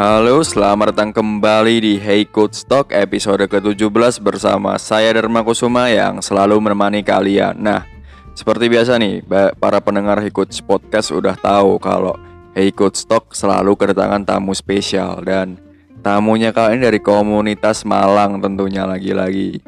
[0.00, 6.24] Halo, selamat datang kembali di Hey Coach Talk episode ke-17 bersama saya Dharma Kusuma yang
[6.24, 7.60] selalu menemani kalian.
[7.60, 7.84] Nah,
[8.32, 9.20] seperti biasa nih,
[9.60, 12.16] para pendengar Hey Coach Podcast udah tahu kalau
[12.56, 15.60] Hey Coach Talk selalu kedatangan tamu spesial dan
[16.00, 19.60] tamunya kali ini dari komunitas Malang tentunya lagi-lagi.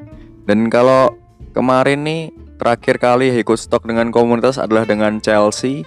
[0.48, 1.12] Dan kalau
[1.52, 5.84] kemarin nih terakhir kali Hey Coach Talk dengan komunitas adalah dengan Chelsea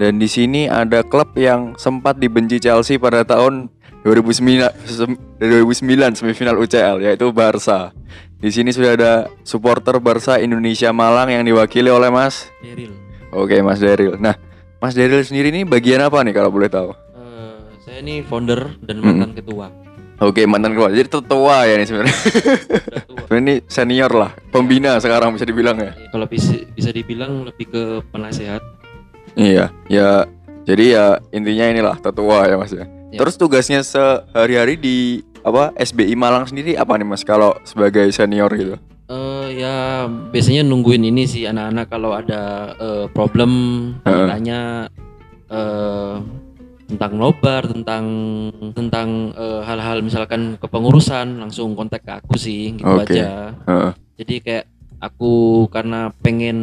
[0.00, 3.70] dan di sini ada klub yang sempat dibenci Chelsea pada tahun
[4.04, 7.94] 2009 sem- 2009 semifinal UCL yaitu Barca.
[8.36, 12.52] Di sini sudah ada supporter Barca Indonesia Malang yang diwakili oleh Mas.
[12.60, 12.92] Daryl.
[13.32, 14.20] Oke, Mas Daryl.
[14.20, 14.36] Nah,
[14.84, 16.92] Mas Daryl sendiri ini bagian apa nih kalau boleh tahu?
[16.92, 17.56] Eh,
[17.88, 19.72] saya ini founder dan mantan ketua.
[20.20, 20.94] Oke, mantan keluar.
[20.94, 22.16] Jadi tetua ya nih sebenarnya.
[23.34, 25.90] Ini senior lah, pembina sekarang bisa dibilang ya.
[26.14, 27.82] Kalau bisa bisa dibilang lebih ke
[28.14, 28.62] penasehat.
[29.34, 30.26] Iya, ya.
[30.64, 32.88] Jadi ya intinya inilah tetua ya Mas ya.
[33.12, 33.20] Ya.
[33.20, 34.96] Terus tugasnya sehari-hari di
[35.44, 38.74] apa SBI Malang sendiri apa nih Mas kalau sebagai senior gitu?
[39.12, 43.50] Eh ya biasanya nungguin ini sih anak-anak kalau ada eh, problem
[44.08, 44.26] Heeh.
[44.26, 44.60] tanya
[45.52, 46.16] eh
[46.84, 48.04] tentang nobar, tentang
[48.76, 49.32] tentang
[49.64, 53.08] hal-hal misalkan kepengurusan langsung kontak ke aku sih gitu Oke.
[53.08, 53.56] aja.
[53.68, 53.90] Heeh.
[54.20, 54.64] Jadi kayak
[55.04, 56.58] aku karena pengen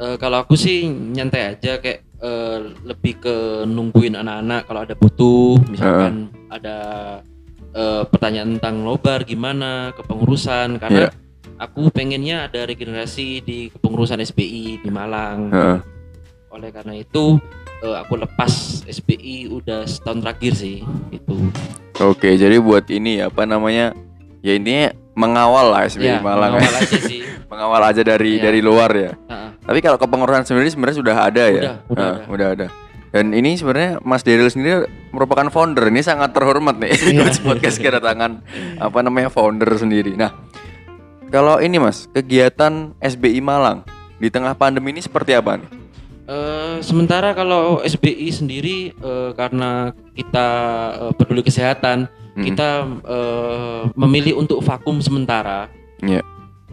[0.00, 5.60] eh, kalau aku sih nyantai aja kayak eh, lebih ke nungguin anak-anak kalau ada butuh
[5.68, 6.76] misalkan ada
[7.74, 11.10] eh, pertanyaan tentang nobar gimana kepengurusan karena Iya.
[11.60, 15.50] aku pengennya ada regenerasi di kepengurusan SBI di Malang.
[15.52, 15.78] Heeh.
[16.50, 17.38] Oleh karena itu
[17.82, 21.36] eh, aku lepas SBI udah setahun terakhir sih itu.
[22.02, 23.94] Oke, jadi buat ini apa namanya?
[24.42, 26.60] Ya intinya mengawal lah SBI Ya, Malang ya.
[26.60, 27.20] mengawal aja sih.
[27.54, 28.42] Mengawal aja dari Iya.
[28.44, 29.10] dari luar ya.
[29.14, 29.48] Heeh.
[29.62, 31.62] Tapi kalau kepengurusan sendiri sebenarnya sudah ada ya.
[31.62, 32.26] Udah, udah Heeh, ada.
[32.28, 32.66] udah ada.
[33.14, 35.86] Dan ini sebenarnya Mas Daryl sendiri merupakan founder.
[35.86, 36.90] Ini sangat terhormat nih.
[37.14, 38.42] Coach podcast kedatangan
[38.76, 40.18] apa namanya founder sendiri.
[40.18, 40.34] Nah,
[41.28, 43.86] kalau ini Mas, kegiatan SBI Malang
[44.18, 45.70] di tengah pandemi ini seperti apa nih?
[46.24, 50.46] Eh, sementara kalau SBI sendiri eh, karena kita
[50.96, 52.44] eh, peduli kesehatan, Mm.
[52.44, 52.68] kita
[53.06, 55.70] eh, memilih untuk vakum sementara.
[56.02, 56.22] Iya.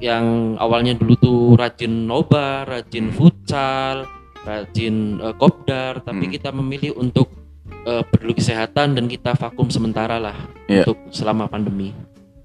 [0.02, 0.26] Yang
[0.58, 4.10] awalnya dulu tuh rajin nobar, rajin futsal,
[4.42, 6.32] rajin eh, kopdar, tapi Mm.
[6.34, 7.30] kita memilih untuk
[7.82, 10.86] eh, peduli kesehatan dan kita vakum sementara lah Iya.
[10.86, 11.94] untuk selama pandemi.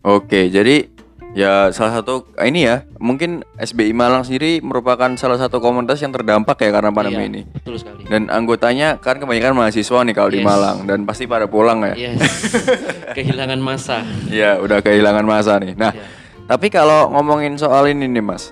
[0.01, 0.87] Oke, jadi
[1.37, 6.57] ya salah satu ini ya, mungkin SBI Malang sendiri merupakan salah satu komunitas yang terdampak
[6.59, 7.41] ya karena pandemi Iya, ini.
[7.45, 8.09] Betul sekali.
[8.09, 10.49] Dan anggotanya kan kebanyakan mahasiswa nih kalau di Yes.
[10.49, 11.95] Malang dan pasti pada pulang ya.
[11.95, 12.17] Yes.
[13.17, 14.01] Kehilangan masa.
[14.27, 15.77] Iya, udah kehilangan masa nih.
[15.77, 16.09] Nah, Ya.
[16.49, 18.49] tapi kalau ngomongin soal ini nih, Mas.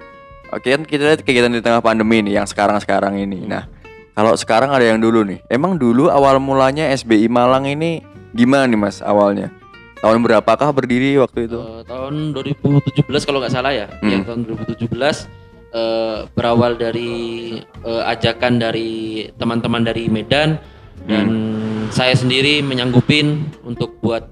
[0.52, 3.42] Oke, kan kita lihat kegiatan di tengah pandemi nih yang sekarang-sekarang ini.
[3.42, 3.64] Nah,
[4.12, 5.40] kalau sekarang ada yang dulu nih.
[5.48, 9.48] Emang dulu awal mulanya SBI Malang ini gimana nih, Mas, awalnya?
[10.04, 11.56] Tahun berapakah berdiri waktu itu?
[11.56, 14.12] Eh, tahun 2017 kalau nggak salah ya, Hmm.
[14.12, 15.24] yang tahun 2017
[15.72, 17.12] eh, berawal dari
[17.64, 18.92] eh, ajakan dari
[19.40, 20.60] teman-teman dari Medan
[21.08, 21.88] dan Hmm.
[21.88, 24.28] saya sendiri menyanggupin untuk buat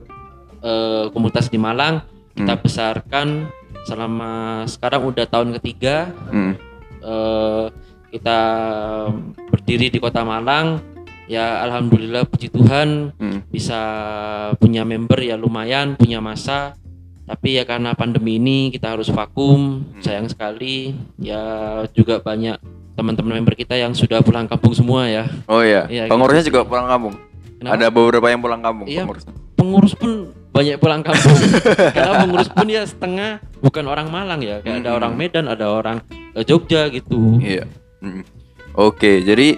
[0.61, 2.05] eh, komunitas di Malang.
[2.37, 2.63] Kita Hmm.
[2.63, 3.29] besarkan
[3.83, 6.53] selama sekarang udah tahun ketiga Hmm.
[8.13, 8.39] kita
[9.49, 10.92] berdiri di Kota Malang.
[11.33, 13.41] Ya alhamdulillah puji Tuhan Hmm.
[13.49, 13.81] bisa
[14.59, 16.77] punya member ya lumayan punya masa
[17.23, 20.03] tapi ya karena pandemi ini kita harus vakum Hmm.
[20.03, 21.41] sayang sekali ya
[21.91, 22.61] juga banyak
[22.93, 26.69] teman-teman member kita yang sudah pulang kampung semua ya Oh iya, Iya, pengurusnya gitu juga
[26.69, 27.17] pulang kampung.
[27.57, 27.73] Kenapa?
[27.75, 29.03] Ada beberapa yang pulang kampung Iya.
[29.03, 29.33] pengurusnya.
[29.55, 30.11] pengurus pun
[30.51, 31.39] banyak pulang kampung
[31.97, 34.99] karena pengurus pun ya setengah bukan orang Malang ya kayak ada Hmm.
[34.99, 36.05] orang Medan ada orang
[36.35, 37.65] eh, Jogja gitu Iya.
[38.03, 38.27] Mm.
[38.75, 39.57] Oke, jadi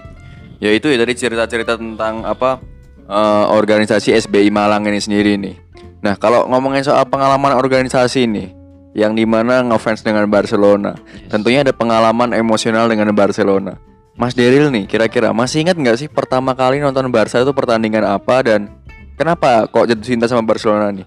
[0.65, 2.57] ya itu ya dari cerita-cerita tentang apa
[3.05, 5.61] eh, organisasi SBI Malang ini sendiri nih.
[6.01, 8.49] Nah, kalau ngomongin soal pengalaman organisasi nih,
[8.93, 11.29] yang di mana ngefans dengan Barcelona, Yes.
[11.29, 13.77] tentunya ada pengalaman emosional dengan Barcelona.
[14.15, 18.41] Mas Deril nih, kira-kira masih ingat nggak sih pertama kali nonton Barca itu pertandingan apa
[18.41, 18.71] dan
[19.17, 21.05] kenapa kok jatuh cinta sama Barcelona nih?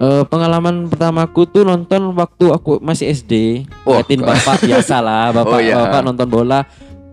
[0.00, 3.62] Eh, pengalaman pertamaku tuh nonton waktu aku masih SD.
[3.84, 4.00] Wah.
[4.00, 5.76] Ngeliatin bapak biasa lah, bapak Oh, iya.
[5.76, 6.64] bapak nonton bola.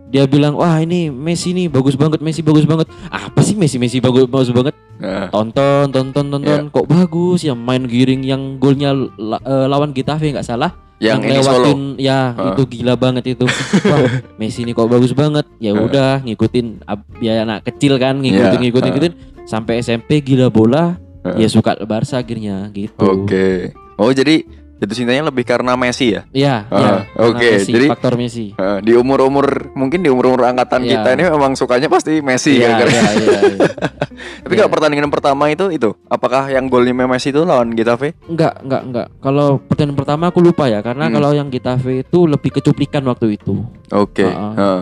[0.07, 3.99] Dia bilang, "Wah, ini Messi nih bagus banget, Messi bagus banget." Apa sih Messi Messi
[3.99, 4.71] bagus bagus banget?
[4.97, 6.61] Nah, Tonton, tonton, tonton.
[6.63, 6.71] Iya.
[6.71, 10.71] Kok bagus yang main giring yang golnya la- eh, lawan Getafe nggak salah.
[10.97, 11.61] yang, solo.
[11.61, 12.57] lewatin ya Heeh.
[12.57, 13.45] itu gila banget itu.
[13.85, 14.01] Wah,
[14.35, 15.45] Messi ini kok bagus banget.
[15.59, 19.13] Ya udah ngikutin ab- ya anak kecil kan ngikutin Iya, ngikutin heeh.
[19.13, 21.45] ngikutin sampai SMP gila bola Heeh.
[21.45, 22.97] ya suka Barca akhirnya gitu.
[22.97, 23.77] Oke.
[23.93, 24.41] Oh, jadi
[24.77, 26.21] jatuh cintanya lebih karena Messi ya.
[26.29, 26.93] Iya, Ah, iya.
[27.01, 27.47] karena oke.
[27.51, 28.45] Messi, Jadi- faktor Messi.
[28.53, 31.01] Heeh, di umur-umur mungkin di umur-umur angkatan Iya.
[31.01, 32.77] kita ini memang sukanya pasti Messi Iya, ya.
[32.77, 32.87] kan?
[32.87, 33.69] iya, iya, iya.
[34.47, 34.59] Tapi Iya.
[34.59, 38.13] kalau pertandingan pertama itu itu apakah yang golnya Messi itu lawan Getafe?
[38.25, 39.07] Enggak, enggak, enggak.
[39.17, 41.13] Kalau pertandingan pertama aku lupa ya, karena Hmm.
[41.13, 43.65] kalau yang Getafe itu lebih kecuplikan waktu itu.
[43.89, 44.23] Oke.
[44.23, 44.53] Ah, ah.
[44.53, 44.81] heeh.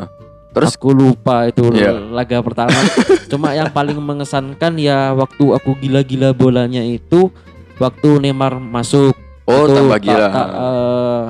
[0.52, 1.92] Terus aku lupa itu Iya.
[1.92, 2.72] laga pertama.
[3.28, 7.28] Cuma yang paling mengesankan ya waktu aku gila-gila bolanya itu
[7.76, 9.12] waktu Neymar masuk.
[9.46, 10.28] Oh Itu tambah ta- gila.
[10.28, 11.26] ta- eh,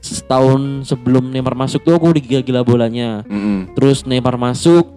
[0.00, 3.20] setahun sebelum Neymar masuk tuh aku udah gila-gila bolanya.
[3.24, 3.74] Mm-mm.
[3.74, 4.88] Terus Neymar masuk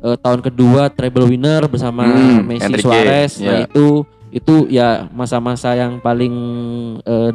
[0.00, 3.32] eh, tahun kedua treble winner bersama Hmm, Messi Enrique, Suarez.
[3.38, 3.60] Nah ya.
[3.64, 3.86] itu
[4.28, 6.32] itu ya masa-masa yang paling
[7.02, 7.32] eh,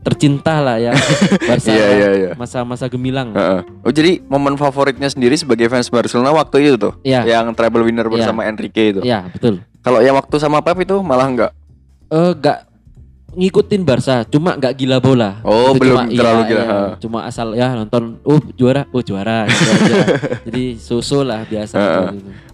[0.00, 0.92] tercinta lah ya
[1.48, 1.64] Barca.
[1.66, 2.30] Iya iya iya.
[2.34, 3.32] Masa-masa gemilang.
[3.32, 3.60] Heeh.
[3.80, 7.24] Oh jadi momen favoritnya sendiri sebagai fans Barcelona waktu itu tuh, Iya.
[7.26, 9.00] yang treble winner bersama Enrique itu.
[9.00, 9.64] Iya, betul.
[9.80, 11.52] Kalau yang waktu sama Pep itu malah enggak.
[12.06, 12.68] Eh gak
[13.34, 15.42] ngikutin Barca, cuma nggak gila bola.
[15.42, 16.70] Oh, Itu belum cuma, terlalu iya, gila, iya.
[16.70, 16.80] ha.
[17.02, 19.44] Cuma asal ya nonton, oh juara, oh juara.
[19.50, 19.96] gitu aja.
[20.46, 21.74] Jadi susu lah biasa.
[21.76, 22.02] Gitu.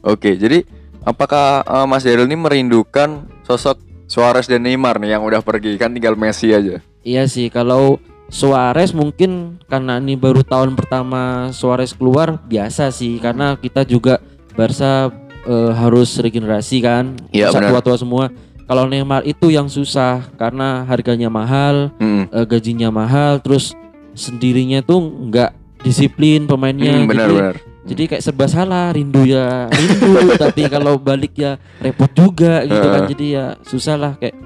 [0.03, 0.65] Oke, jadi
[1.05, 3.79] apakah eh, Mas Daryl ini merindukan sosok
[4.11, 6.83] Suarez dan Neymar nih yang udah pergi kan tinggal Messi aja.
[7.07, 13.55] Iya sih, kalau Suarez mungkin karena ini baru tahun pertama Suarez keluar biasa sih, karena
[13.55, 14.19] kita juga
[14.59, 15.15] Barca
[15.47, 18.35] eh, harus regenerasi kan, Iya, tua-tua semua.
[18.71, 22.31] Kalau Neymar itu yang susah karena harganya mahal, Mm-mm.
[22.31, 23.75] eh, gajinya mahal terus
[24.13, 25.51] sendirinya tuh nggak
[25.81, 27.55] disiplin pemainnya Mm, benar jadi benar.
[27.83, 30.13] jadi kayak serba salah rindu ya rindu
[30.45, 33.11] tapi kalau balik ya repot juga gitu kan Heeh.
[33.11, 34.37] jadi ya susah lah kayak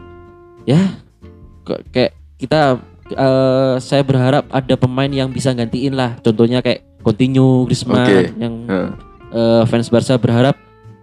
[0.63, 0.81] ya
[1.91, 2.79] kayak kita
[3.11, 8.21] eh, saya berharap ada pemain yang bisa gantiin lah contohnya kayak Coutinho, Griezmann Oke.
[8.39, 8.89] yang Heeh.
[9.33, 10.55] eh, fans Barca berharap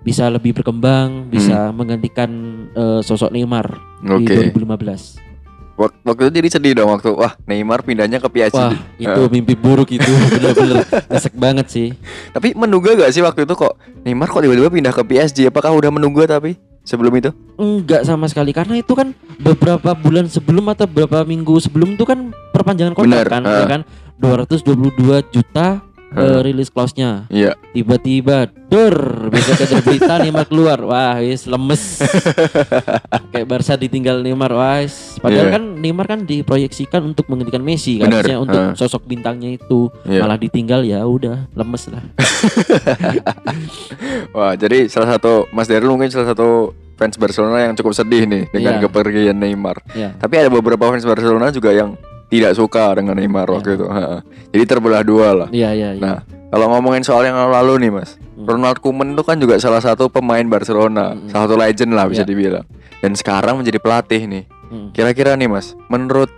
[0.01, 2.30] bisa lebih berkembang bisa menggantikan
[2.74, 4.25] eh, sosok Neymar Oke.
[4.25, 5.31] di 2015
[5.71, 8.53] Wak- Waktu itu jadi sedih dong waktu wah Neymar pindahnya ke PSG.
[8.53, 10.06] Wah, itu mimpi buruk itu
[10.38, 11.88] bener-bener nesek banget sih.
[12.30, 15.50] Tapi menduga gak sih waktu itu kok Neymar kok tiba-tiba pindah ke PSG?
[15.50, 17.33] Apakah udah menduga tapi sebelum itu?
[17.57, 22.30] Enggak sama sekali karena itu kan beberapa bulan sebelum atau beberapa minggu sebelum itu kan
[22.53, 23.57] perpanjangan kontrak Bener, kan, ah.
[23.57, 23.81] ya kan
[24.21, 25.81] 222 juta
[26.12, 26.40] Heeh.
[26.44, 27.25] rilis clause-nya.
[27.28, 27.56] Iya.
[27.72, 30.78] Tiba-tiba dur besok ada berita Neymar keluar.
[30.81, 32.00] Wah, wis lemes.
[33.31, 34.80] Kayak Barca ditinggal Neymar, wah.
[34.80, 35.16] wis.
[35.18, 35.54] Padahal Iya.
[35.56, 39.88] kan Neymar kan diproyeksikan untuk menggantikan Messi kan, Bener, untuk sosok bintangnya itu.
[40.04, 40.19] Iya.
[40.22, 42.02] Malah ditinggal ya udah lemes lah.
[44.31, 48.46] Wah, jadi salah satu Mas Daryl mungkin salah satu fans Barcelona yang cukup sedih nih
[48.50, 48.81] dengan Iya.
[48.86, 49.81] kepergian Neymar.
[49.94, 50.13] Ya.
[50.16, 51.98] Tapi ada beberapa fans Barcelona juga yang
[52.31, 53.78] tidak suka dengan Neymar waktu Iya.
[53.78, 53.86] itu.
[53.86, 54.01] Ha.
[54.50, 55.48] Jadi terbelah dua lah.
[55.50, 56.01] Iya, iya, iya.
[56.01, 56.18] Nah,
[56.48, 58.16] kalau ngomongin soal yang lalu-lalu nih, Mas.
[58.33, 58.48] Hmm.
[58.48, 61.28] Ronald Koeman itu kan juga salah satu pemain Barcelona, Hmm.
[61.28, 62.30] salah satu legend lah bisa Iya.
[62.30, 62.66] dibilang.
[62.98, 64.44] Dan sekarang menjadi pelatih nih.
[64.66, 64.89] Hmm.
[64.89, 66.31] Kira-kira nih, Mas, menurut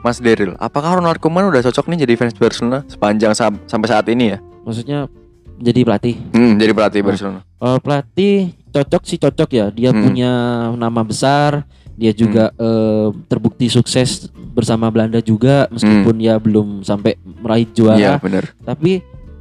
[0.00, 4.06] Mas Daryl, apakah Ronald Koeman udah cocok nih jadi fans Barcelona sepanjang sam- sampai saat
[4.06, 4.38] ini ya?
[4.62, 5.08] Maksudnya
[5.56, 6.16] jadi pelatih.
[6.30, 7.06] Hmm, jadi pelatih Oh.
[7.06, 7.40] Barcelona.
[7.54, 8.36] Kalau pelatih
[8.70, 9.66] cocok sih cocok ya.
[9.70, 10.02] Dia Hmm.
[10.02, 10.30] punya
[10.72, 11.64] nama besar.
[11.94, 17.74] Dia juga eh, terbukti sukses bersama Belanda juga meskipun ya belum sampai meraih Hmm.
[17.94, 18.18] Iya, juara.
[18.18, 18.44] benar.
[18.60, 18.92] Tapi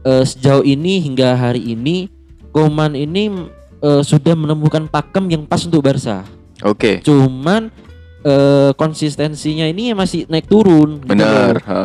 [0.04, 2.10] eh, sejauh ini hingga hari ini
[2.50, 3.34] Koman ini
[3.80, 6.22] eh, sudah menemukan pakem yang pas untuk Barca.
[6.62, 7.74] Oke, Cuman
[8.22, 11.02] eh, konsistensinya ini masih naik turun.
[11.02, 11.58] gitu benar.
[11.66, 11.82] Ha.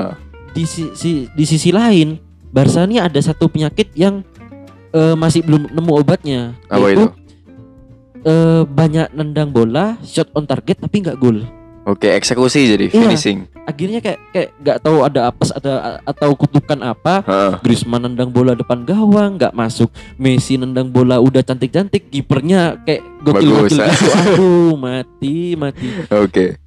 [0.53, 4.21] Di sisi di sisi lain Barca ini ada satu penyakit yang
[4.91, 6.53] eh, masih belum nemu obatnya.
[6.69, 7.28] Apa yaitu, itu?
[8.21, 11.43] Eh, banyak nendang bola, shot on target tapi nggak gol.
[11.83, 13.01] Oke, eksekusi jadi Iya.
[13.01, 13.49] finishing.
[13.65, 15.73] Akhirnya kayak kayak nggak tahu ada apes ada
[16.05, 17.25] atau kutukan apa.
[17.25, 17.41] Ha.
[17.59, 19.89] Griezmann nendang bola depan gawang nggak masuk.
[20.15, 24.05] Messi nendang bola udah cantik-cantik, kipernya kayak gokil-gokil gitu.
[24.21, 25.89] Aduh, mati, mati.
[26.13, 26.61] Oke.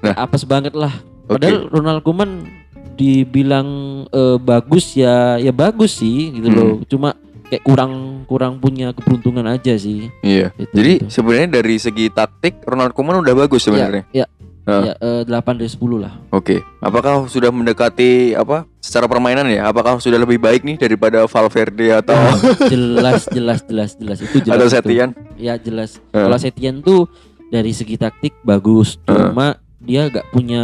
[0.00, 0.14] Nah.
[0.16, 0.94] apes banget lah.
[1.26, 2.46] Padahal Ronald Koeman
[2.94, 3.68] dibilang
[4.06, 6.56] eh, bagus ya, ya bagus sih gitu Hmm.
[6.56, 6.72] loh.
[6.86, 7.10] Cuma
[7.50, 10.06] kayak kurang kurang punya keberuntungan aja sih.
[10.22, 10.54] Iya.
[10.54, 11.06] Gitu, Jadi gitu.
[11.10, 14.06] sebenarnya dari segi taktik Ronald Koeman udah bagus sebenarnya.
[14.14, 14.30] Ya,
[14.64, 14.94] Hah.
[14.94, 16.14] ya, eh, 8 dari 10 lah.
[16.30, 16.62] Oke.
[16.78, 19.66] Apakah sudah mendekati apa secara permainan ya?
[19.66, 22.14] Apakah sudah lebih baik nih daripada Valverde atau
[22.72, 24.74] jelas jelas jelas jelas itu jelas atau itu.
[24.78, 25.10] Setian?
[25.34, 26.22] ya jelas Heeh.
[26.22, 27.08] kalau Setien tuh
[27.50, 30.62] dari segi taktik bagus cuma dia gak punya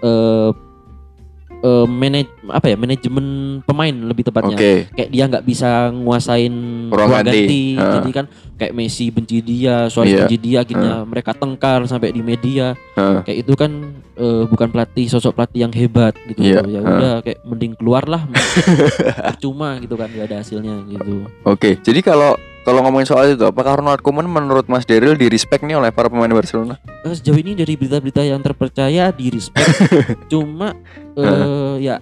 [0.00, 0.48] eh
[1.62, 3.26] eh, manaj apa ya manajemen
[3.62, 4.72] pemain lebih tepatnya Oke.
[4.90, 6.54] kayak dia nggak bisa nguasain
[6.90, 7.30] Ruang ganti.
[7.30, 7.92] ganti, Heeh.
[7.96, 10.18] jadi kan kayak Messi benci dia Suarez Iya.
[10.22, 13.18] benci dia akhirnya mereka tengkar sampai di media Heeh.
[13.24, 13.70] kayak itu kan
[14.14, 16.66] eh, bukan pelatih sosok pelatih yang hebat gitu loh.
[16.66, 18.22] ya udah kayak mending keluar lah
[19.28, 21.78] percuma gitu kan gak ada hasilnya gitu Oke.
[21.80, 25.74] Jadi kalau kalau ngomongin soal itu, apakah Ronald Koeman menurut Mas Daryl di respect nih
[25.74, 26.78] oleh para pemain Barcelona?
[27.02, 29.66] Eh, sejauh ini dari berita-berita yang terpercaya di respect
[30.32, 30.70] cuma
[31.12, 31.98] eh, ya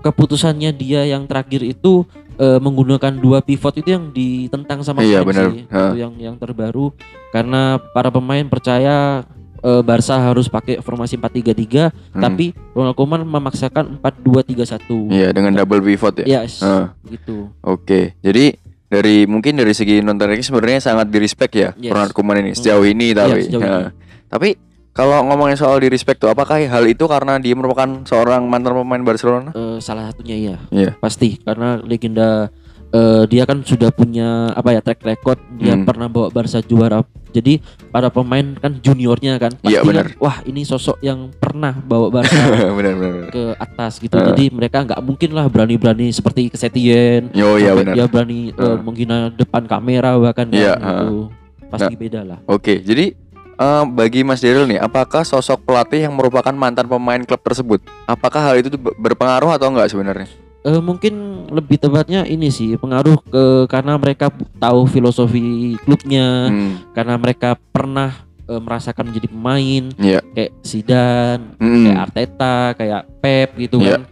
[0.00, 2.02] keputusannya dia yang terakhir itu
[2.34, 5.48] eh, menggunakan dua pivot itu yang ditentang sama Iya, benar.
[5.48, 5.62] sih.
[5.62, 6.90] Itu yang yang terbaru
[7.30, 9.22] karena para pemain percaya
[9.58, 12.20] eh, Barca harus pakai formasi 4-3-3 Hmm.
[12.20, 16.42] tapi Ronald Koeman memaksakan 4-2-3-1 Iya, dengan double pivot ya.
[16.42, 16.92] Yes, Ah.
[17.06, 17.48] gitu.
[17.62, 18.58] Oke, jadi
[18.92, 21.90] dari mungkin dari segi non teknis sebenarnya sangat di respect ya Yes.
[21.90, 23.40] Ronald Koeman ini sejauh ini Iya, tapi.
[23.42, 23.72] sejauh Ya.
[23.80, 23.90] ini.
[24.28, 24.48] Tapi
[24.92, 29.00] kalau ngomongin soal di respect tuh, apakah hal itu karena dia merupakan seorang mantan pemain
[29.00, 29.48] Barcelona?
[29.50, 30.56] Eh, salah satunya iya.
[30.68, 30.92] Iya.
[30.98, 32.52] Pasti karena legenda
[32.92, 35.84] eh, dia kan sudah punya apa ya track record dia Hmm.
[35.84, 37.00] pernah bawa Barca juara.
[37.32, 37.58] Jadi
[37.88, 40.06] para pemain kan juniornya kan pasti Iya, kan, benar.
[40.16, 42.28] wah ini sosok yang pernah bawa Barca
[42.76, 43.28] benar, benar.
[43.30, 44.12] ke atas gitu.
[44.12, 44.28] Heeh.
[44.28, 47.32] Jadi mereka nggak mungkin lah berani-berani seperti Kesetien.
[47.32, 47.94] Yo iya sampai benar.
[47.94, 48.76] Dia berani eh, Heeh.
[48.78, 51.32] menghina depan kamera bahkan kan, Iya, gitu.
[51.66, 52.38] Pasti beda lah.
[52.44, 53.16] Oke, jadi
[53.54, 58.42] eh, bagi Mas Daryl nih, apakah sosok pelatih yang merupakan mantan pemain klub tersebut, apakah
[58.42, 60.28] hal itu berpengaruh atau enggak sebenarnya?
[60.62, 61.14] Eh, mungkin
[61.50, 68.14] lebih tepatnya ini sih pengaruh ke karena mereka tahu filosofi klubnya, Hmm, karena mereka pernah
[68.42, 70.22] eh, merasakan menjadi pemain Iya.
[70.34, 71.82] kayak Zidane, Hmm.
[71.82, 73.90] kayak Arteta, kayak Pep gitu Iya.
[73.90, 74.02] kan.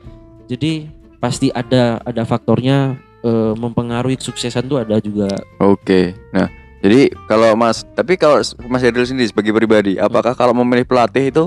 [0.46, 0.72] Jadi
[1.18, 5.28] pasti ada ada faktornya eh, mempengaruhi kesuksesan tuh ada juga.
[5.60, 6.16] Oke.
[6.32, 6.48] Nah,
[6.80, 11.44] jadi kalau Mas, tapi kalau Mas Daryl sendiri sebagai pribadi, apakah kalau memilih pelatih itu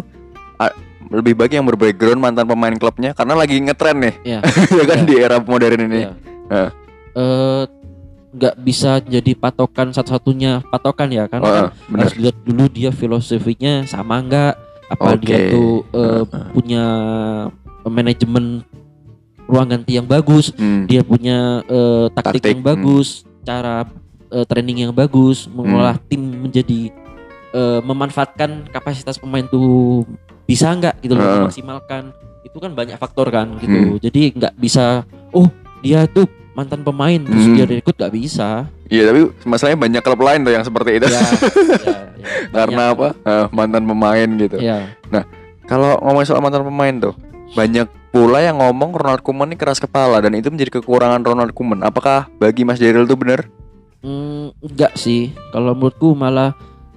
[1.14, 4.40] lebih baik yang berbackground mantan pemain klubnya karena lagi ngetren nih, Ya.
[4.78, 5.06] ya kan Iya.
[5.06, 6.00] di era modern ini.
[6.00, 6.12] Iya.
[6.50, 6.70] Heeh.
[7.14, 7.64] Eh,
[8.34, 12.00] nggak bisa jadi patokan satu-satunya patokan ya karena kan Heeh, benar.
[12.02, 14.54] harus lihat dulu dia filosofinya sama nggak
[14.90, 15.50] apa dia Oke.
[15.54, 16.46] tuh eh, Heeh.
[16.50, 16.84] punya
[17.86, 18.66] manajemen
[19.44, 22.72] ruang ganti yang bagus Hmm, dia punya eh, taktik, Taktik, yang hmm.
[22.74, 23.08] bagus
[23.44, 23.86] cara
[24.32, 25.62] eh, training yang bagus Hmm.
[25.62, 26.90] mengolah tim menjadi
[27.54, 30.10] eh, memanfaatkan kapasitas pemain tuh
[30.44, 31.40] bisa nggak gitu loh Heeh.
[31.42, 32.04] memaksimalkan
[32.44, 33.98] itu kan banyak faktor kan gitu Hmm.
[33.98, 35.48] jadi nggak bisa oh
[35.80, 37.56] dia tuh mantan pemain terus Hmm.
[37.56, 41.10] dia rekrut nggak bisa Iya, tapi masalahnya banyak klub lain tuh yang seperti itu.
[41.10, 41.26] ya, ya,
[41.82, 41.98] ya,
[42.54, 43.18] Karena apa?
[43.18, 44.62] Eh, mantan pemain gitu.
[44.62, 44.86] ya
[45.66, 47.18] Kalau ngomongin soal mantan pemain tuh,
[47.54, 51.82] banyak pula yang ngomong Ronald Koeman ini keras kepala dan itu menjadi kekurangan Ronald Koeman.
[51.82, 53.50] Apakah bagi Mas Daryl itu benar?
[54.04, 55.34] Hmm, enggak sih.
[55.50, 56.54] Kalau menurutku malah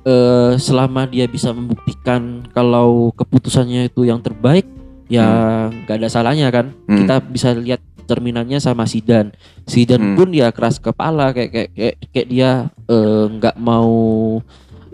[0.07, 4.65] eh, selama dia bisa membuktikan kalau keputusannya itu yang terbaik,
[5.11, 5.27] ya
[5.69, 6.71] nggak ada salahnya kan.
[6.87, 7.03] Hmm.
[7.03, 9.35] Kita bisa lihat cerminannya sama Sidan.
[9.35, 9.67] Hmm.
[9.67, 12.51] Sidan pun dia keras kepala kayak kayak kayak, kayak dia
[12.87, 13.95] eh, nggak mau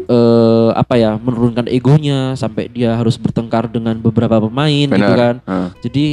[0.08, 5.20] eh, apa ya menurunkan egonya sampai dia harus bertengkar dengan beberapa pemain gitu Benar.
[5.20, 5.36] kan.
[5.44, 5.68] Heeh.
[5.84, 6.06] Jadi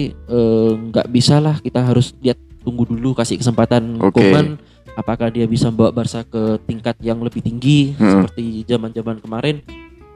[0.92, 4.20] nggak bisa lah kita harus lihat tunggu dulu kasih kesempatan Oke.
[4.20, 4.60] Koeman
[4.94, 8.24] apakah dia bisa membawa Barca ke tingkat yang lebih tinggi Hmm.
[8.24, 9.62] seperti zaman-zaman kemarin.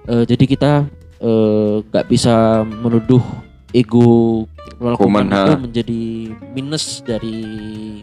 [0.03, 0.71] Eh, jadi kita
[1.17, 3.23] eh, nggak bisa menuduh
[3.71, 4.43] ego
[4.75, 6.01] Ronald Koeman, Koeman itu menjadi
[6.51, 7.37] minus dari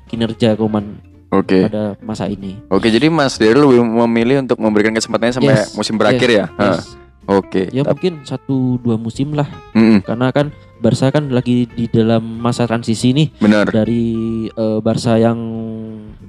[0.05, 0.97] kinerja Koeman
[1.31, 1.63] Oke.
[1.63, 2.57] pada masa ini.
[2.67, 5.77] Oke, jadi Mas Daryl lebih memilih untuk memberikan kesempatannya sampai Yes.
[5.77, 6.39] musim berakhir Yes.
[6.39, 6.47] ya?
[6.59, 6.85] Yes.
[7.29, 7.69] Oke.
[7.71, 10.51] Ya Tap- mungkin satu dua musim lah Mm-mm, karena kan
[10.81, 13.69] Barca kan lagi di dalam masa transisi nih benar.
[13.69, 14.09] dari
[14.49, 15.39] eh, Barca yang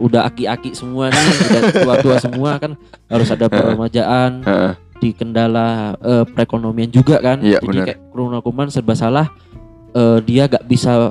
[0.02, 2.74] udah aki-aki semua nih, udah tua-tua semua kan
[3.06, 4.42] harus ada peremajaan
[5.02, 7.42] di kendala eh, perekonomian juga kan.
[7.42, 7.86] Iya, Jadi benar.
[7.90, 9.30] kayak Ronald Koeman serba salah
[9.98, 11.10] eh, dia gak bisa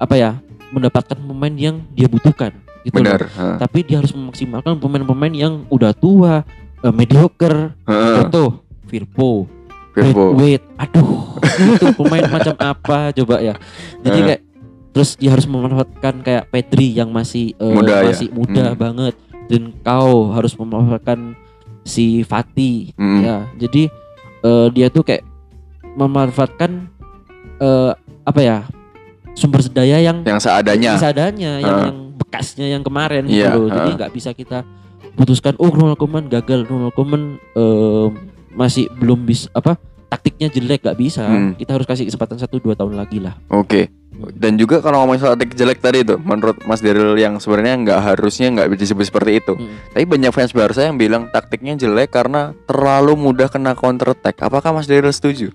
[0.00, 0.30] apa ya
[0.72, 2.52] mendapatkan pemain yang dia butuhkan
[2.84, 3.16] gitu loh.
[3.16, 3.20] Benar.
[3.28, 3.56] Heeh.
[3.60, 6.44] Tapi dia harus memaksimalkan pemain-pemain yang udah tua,
[6.84, 7.76] eh, mediocre.
[7.88, 9.48] Contoh Firpo,
[9.94, 10.34] Firpo.
[10.36, 11.34] Wait, aduh,
[11.78, 13.54] itu pemain macam apa coba ya.
[14.04, 14.40] Jadi kayak
[14.90, 18.10] terus dia harus memanfaatkan kayak Pedri yang masih eh, Muda ya?
[18.10, 18.78] masih muda Hmm.
[18.78, 19.14] banget
[19.46, 21.34] dan kau harus memanfaatkan
[21.82, 23.20] si Fati Mm-mm.
[23.20, 23.36] ya.
[23.56, 23.90] Jadi
[24.40, 25.22] eh, dia tuh kayak
[25.94, 26.86] memanfaatkan
[27.58, 27.92] eh,
[28.22, 28.58] apa ya
[29.32, 30.92] sumber daya yang Yang seadanya.
[30.96, 31.84] seadanya yang, Ah.
[31.86, 33.70] yang bekasnya yang kemarin Iya, gitu loh.
[33.70, 33.96] Jadi ah.
[33.96, 34.58] nggak bisa kita
[35.12, 37.22] putuskan oh Ronald Koeman gagal, Ronald Koeman
[37.54, 38.06] eh,
[38.50, 41.22] masih belum bisa apa taktiknya jelek nggak bisa.
[41.22, 41.54] Hmm.
[41.54, 43.38] Kita harus kasih kesempatan satu dua tahun lagi lah.
[43.48, 43.88] Oke.
[44.30, 48.00] Dan juga kalau ngomongin soal taktik jelek tadi itu, menurut Mas Daryl yang sebenarnya nggak
[48.02, 49.52] harusnya nggak disebut seperti itu.
[49.54, 49.76] Hmm.
[49.90, 54.40] Tapi banyak fans Barca yang bilang taktiknya jelek karena terlalu mudah kena counter attack.
[54.40, 55.48] Apakah Mas Daryl setuju?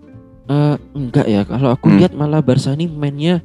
[0.46, 1.98] Eh, enggak ya, kalau aku Hmm.
[1.98, 3.42] lihat malah Barca ini mainnya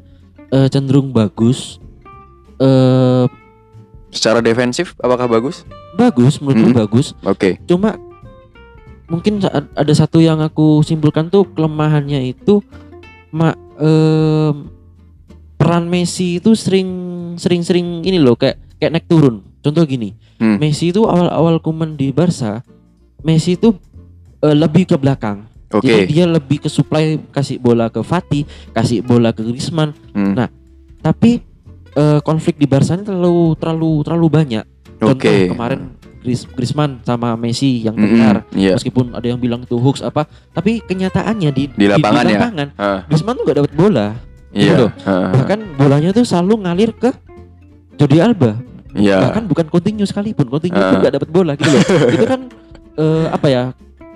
[0.49, 1.79] eh, cenderung bagus.
[2.57, 3.25] Eh
[4.11, 5.63] Secara defensif apakah bagus?
[5.93, 6.81] bagus menurutku Hmm.
[6.81, 7.07] bagus.
[7.23, 7.63] Oke.
[7.65, 7.95] Cuma
[9.07, 9.39] mungkin
[9.75, 12.63] ada satu yang aku simpulkan tuh kelemahannya itu
[13.31, 14.67] ma em,
[15.61, 16.89] peran Messi itu sering
[17.37, 19.45] sering sering ini loh kayak kayak naik turun.
[19.61, 20.57] Contoh gini, Hmm.
[20.57, 22.65] Messi itu awal-awal Kuman di Barca,
[23.21, 23.77] Messi itu
[24.41, 25.45] eh, lebih ke belakang.
[25.69, 25.85] Oke.
[25.85, 29.93] Jadi dia lebih ke supply kasih bola ke Fati, kasih bola ke Griezmann.
[30.11, 30.33] Hmm.
[30.33, 30.49] Nah,
[30.99, 31.45] Tapi
[31.93, 34.65] eh, konflik di Barca ini terlalu terlalu terlalu banyak.
[34.97, 35.49] Contoh Oke.
[35.49, 38.37] kemarin Gris, Griezmann sama Messi yang Mm-mm, tegar.
[38.53, 38.77] Iya.
[38.77, 42.37] Meskipun ada yang bilang itu hoax apa, tapi kenyataannya di Di lapangan ya?
[42.37, 44.07] lapangan, Ah, Griezmann tuh gak dapat bola.
[44.51, 44.73] Iya.
[44.73, 44.87] Gitu.
[45.03, 47.11] Ah, Bahkan bolanya tuh selalu ngalir ke
[47.95, 48.59] Jordi Alba.
[48.91, 49.23] Iya.
[49.23, 50.47] Bahkan bukan Coutinho sekalipun.
[50.47, 50.91] Coutinho Ah.
[50.91, 51.83] tuh gak dapat bola gitu loh.
[52.15, 52.41] itu kan
[52.97, 53.63] eh, apa ya?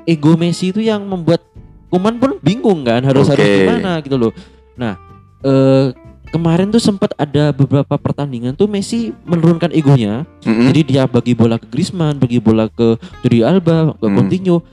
[0.04, 1.40] Ego Messi itu yang membuat
[1.86, 3.54] Kuman pun bingung kan harus harus Oke.
[3.62, 4.34] gimana gitu loh.
[4.74, 4.98] Nah,
[5.40, 5.94] eh
[6.28, 10.26] kemarin tuh sempat ada beberapa pertandingan tuh Messi menurunkan egonya.
[10.42, 10.66] Mm-mm.
[10.68, 14.16] Jadi dia bagi bola ke Griezmann, bagi bola ke Jordi Alba, ke Hmm.
[14.18, 14.66] Coutinho.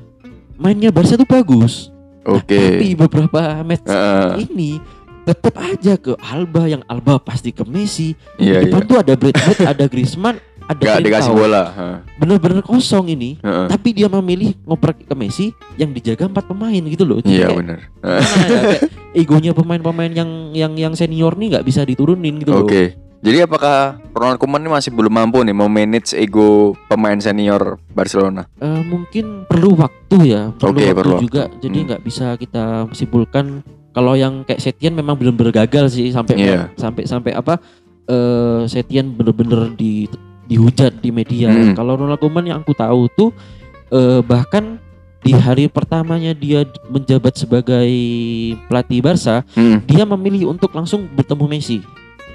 [0.58, 1.94] Mainnya Barca tuh bagus.
[2.22, 2.58] Nah, Oke.
[2.58, 4.82] tapi beberapa match Ah, ini
[5.22, 8.14] tetap aja ke Alba yang Alba pasti ke Messi.
[8.36, 8.90] Iya, Di depan iya.
[8.90, 11.64] tuh ada Brad Pitt, ada Griezmann, ada Gak dikasih bola.
[12.16, 13.38] Bener-bener kosong ini.
[13.42, 13.68] ah.
[13.68, 17.20] Tapi dia memilih ngoprek ke Messi yang dijaga empat pemain gitu loh.
[17.22, 17.80] Iya kayak, benar.
[18.02, 22.66] Ah, ya, kayak egonya pemain-pemain yang yang yang senior nih nggak bisa diturunin gitu loh.
[22.66, 22.96] Oke.
[23.22, 28.50] Jadi apakah Ronald Koeman ini masih belum mampu nih memanage ego pemain senior Barcelona?
[28.58, 31.44] Eh, mungkin perlu waktu ya, perlu Oke, waktu perlu juga.
[31.62, 31.86] Jadi Hmm.
[31.86, 36.72] nggak bisa kita simpulkan kalau yang kayak Setien memang benar-benar gagal sih sampai Iya.
[36.76, 37.60] sampai sampai apa?
[38.04, 40.08] eh Setien bener-bener di
[40.46, 41.48] dihujat di media.
[41.48, 41.72] Hmm.
[41.72, 43.30] Kalau Ronald Koeman yang aku tahu tuh
[43.88, 44.80] eh, bahkan
[45.22, 47.86] di hari pertamanya dia menjabat sebagai
[48.66, 49.80] pelatih Barca, Hmm.
[49.86, 51.80] dia memilih untuk langsung bertemu Messi.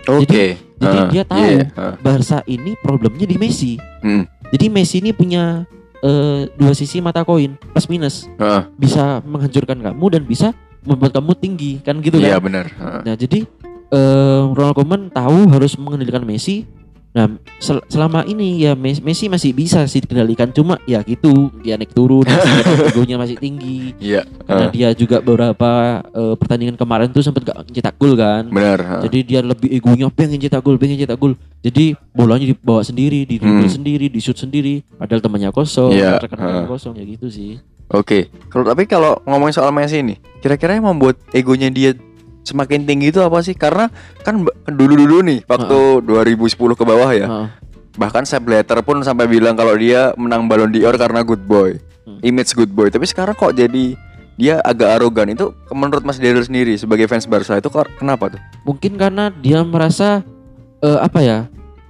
[0.06, 0.54] Oke.
[0.76, 1.40] jadi Ah, dia tahu.
[1.42, 1.96] iya, ah.
[1.98, 3.74] Barca ini problemnya di Messi.
[3.98, 4.22] Hmm.
[4.48, 5.64] Jadi Messi ini punya
[5.98, 8.28] eh, dua sisi mata koin, plus minus.
[8.36, 10.52] Ah, Bisa menghancurkan kamu dan bisa
[10.86, 12.42] membuat kamu tinggi, kan gitu Iya kan?
[12.42, 12.66] benar.
[12.76, 13.02] Ah.
[13.02, 13.42] Nah, jadi
[13.86, 16.66] eh, Ronald Koeman tahu harus mengendalikan Messi.
[17.10, 21.72] Nah, sel- selama ini ya Mes- Messi masih bisa sih dikendalikan, cuma ya gitu, dia
[21.74, 22.28] naik turun,
[22.92, 23.96] egonya masih tinggi.
[23.96, 24.28] Iya.
[24.44, 25.70] Karena Ah, dia juga beberapa
[26.04, 28.44] eh, pertandingan kemarin tuh sempat gak cetak gol kan.
[28.46, 29.00] benar.
[29.08, 31.32] Jadi dia lebih egonya pengen cetak gol, pengen cetak gol.
[31.58, 33.64] Jadi bolanya dibawa sendiri, di Hmm.
[33.64, 34.84] sendiri, di shoot sendiri.
[34.92, 36.68] Padahal temannya kosong, Iya, rekan-rekannya ha.
[36.68, 37.56] kosong ya gitu sih.
[37.92, 38.30] Oke.
[38.50, 41.94] Kalau tapi kalau ngomongin soal Messi ini, kira-kira yang membuat egonya dia
[42.42, 43.54] semakin tinggi itu apa sih?
[43.54, 43.90] Karena
[44.22, 47.26] kan dulu-dulu nih waktu 2010 ke bawah ya.
[47.26, 47.48] Heeh.
[47.96, 51.78] Bahkan Sepp Blatter pun sampai bilang kalau dia menang Ballon d'Or karena good boy.
[52.04, 52.20] Hmm.
[52.20, 52.92] Image good boy.
[52.92, 53.96] Tapi sekarang kok jadi
[54.36, 58.40] dia agak arogan itu menurut Mas Daryl sendiri sebagai fans Barca itu kenapa tuh?
[58.68, 60.20] Mungkin karena dia merasa
[60.84, 61.38] eh, apa ya?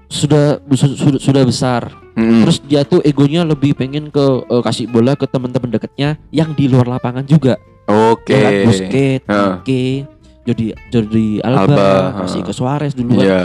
[0.07, 1.83] Sudah su- sudah, sudah besar.
[2.15, 2.47] Mm-mm.
[2.47, 6.71] Terus dia tuh egonya lebih pengen ke eh, kasih bola ke teman-teman dekatnya yang di
[6.71, 7.59] luar lapangan juga.
[7.87, 8.67] Oke.
[8.67, 9.63] Busquets, Ha.
[9.63, 10.07] Pique,
[10.47, 11.91] Jordi Jordi Alba, Alba,
[12.25, 12.47] kasih ha.
[12.47, 13.27] ke Suarez dulu kan.
[13.27, 13.41] Iya.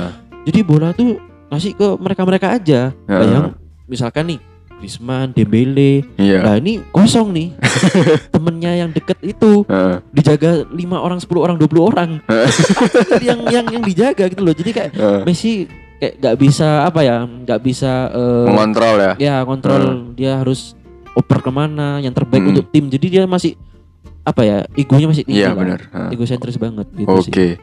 [0.45, 1.17] Jadi bola tuh
[1.49, 2.93] kasih ke mereka-mereka aja.
[3.09, 3.15] Ha.
[3.21, 3.45] Bayang
[3.85, 4.39] misalkan nih
[4.81, 6.01] Griezmann, Dembele.
[6.17, 6.41] Iya.
[6.41, 7.53] Nah, ini kosong nih.
[8.33, 10.01] Temennya yang deket itu Heeh.
[10.09, 12.09] dijaga lima orang, 10 orang, 20 orang.
[13.27, 14.57] yang yang yang dijaga gitu loh.
[14.57, 15.21] Jadi kayak Heeh.
[15.21, 15.69] Messi
[16.01, 19.11] kayak nggak bisa apa ya, nggak bisa eh, Mengontrol ya.
[19.15, 20.73] ya kontrol dia harus
[21.13, 22.51] oper ke mana yang terbaik Hmm.
[22.51, 22.89] untuk tim.
[22.89, 23.53] Jadi dia masih
[24.21, 25.39] apa ya, egonya masih tinggi.
[25.39, 25.57] Iya lah.
[25.57, 25.79] benar.
[25.87, 26.09] Heeh.
[26.13, 27.29] Egosentris banget gitu Oke.
[27.29, 27.53] sih.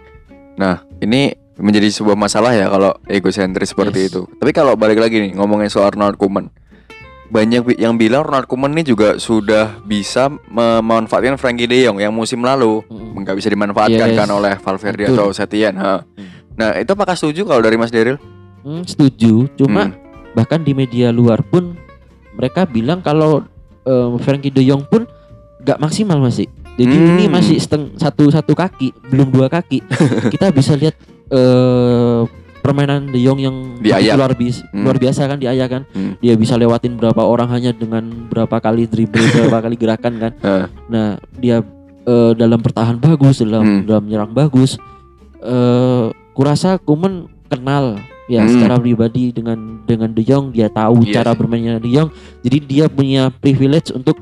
[0.55, 4.09] Nah, ini menjadi sebuah masalah ya kalau egosentris seperti Yes.
[4.09, 4.21] itu.
[4.33, 6.51] Tapi kalau balik lagi nih ngomongin soal Ronald Koeman.
[7.29, 12.41] Banyak yang bilang Ronald Koeman ini juga sudah bisa memanfaatkan Frankie De Jong yang musim
[12.41, 13.21] lalu Mm-mm.
[13.21, 14.17] nggak bisa dimanfaatkan Yes.
[14.17, 15.15] kan oleh Valverde Betul.
[15.15, 15.75] atau Setien.
[15.75, 16.01] ha.
[16.01, 16.38] Hmm.
[16.59, 18.19] Nah, itu apakah setuju kalau dari Mas Daryl?
[18.61, 19.47] Hmm, setuju.
[19.55, 19.95] Cuma Hmm.
[20.35, 21.79] bahkan di media luar pun
[22.35, 23.47] mereka bilang kalau
[23.83, 25.07] eh, Frankie De Jong pun
[25.63, 26.45] nggak maksimal masih.
[26.77, 27.09] Jadi Hmm.
[27.17, 29.81] ini masih seteng satu satu kaki, belum dua kaki.
[30.35, 30.93] Kita bisa lihat
[31.29, 32.21] eh,
[32.61, 34.85] permainan De Jong yang Di luar biasa, Hmm.
[34.85, 35.83] luar biasa kan di kan.
[35.89, 36.21] Hmm.
[36.21, 40.33] Dia bisa lewatin berapa orang hanya dengan berapa kali dribble, berapa kali gerakan kan.
[40.37, 40.67] Heeh.
[40.91, 41.63] Nah, dia
[42.05, 43.83] eh, dalam bertahan bagus, dalam Hmm.
[43.85, 44.77] dalam menyerang bagus.
[45.39, 46.07] Eh,
[46.39, 47.99] kurasa Kuman kenal
[48.31, 48.51] ya Hmm.
[48.55, 52.15] secara pribadi dengan dengan De Jong, dia tahu Iya cara bermainnya De Jong.
[52.41, 54.15] Jadi dia punya privilege untuk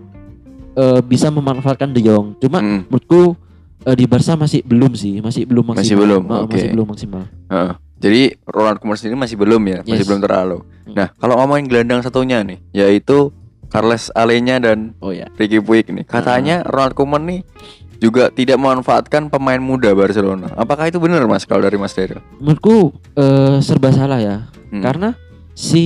[0.72, 2.36] eh, bisa memanfaatkan De Jong.
[2.38, 2.84] Cuma Hmm.
[2.86, 3.36] menurutku
[3.82, 5.84] eh, di Barca masih belum sih, masih belum maksimal.
[5.84, 6.52] Masih belum, Eh, oke.
[6.52, 7.22] Masih belum maksimal.
[7.46, 7.72] Heeh.
[7.96, 10.06] Jadi Ronald Koeman sendiri masih belum ya, masih Yes.
[10.06, 10.58] belum terlalu.
[10.82, 10.94] Hmm.
[10.94, 13.32] Nah, kalau ngomongin gelandang satunya nih, yaitu
[13.66, 15.26] Carles Alenya dan Oh ya.
[15.34, 16.04] Ricky Puig nih.
[16.04, 17.40] Katanya Ronald Koeman nih
[17.96, 20.52] juga tidak memanfaatkan pemain muda Barcelona.
[20.52, 22.20] Apakah itu benar Mas kalau dari Mas Daryl?
[22.36, 24.36] Menurutku eh, serba salah ya.
[24.68, 24.82] Hmm.
[24.82, 25.14] Karena
[25.52, 25.82] si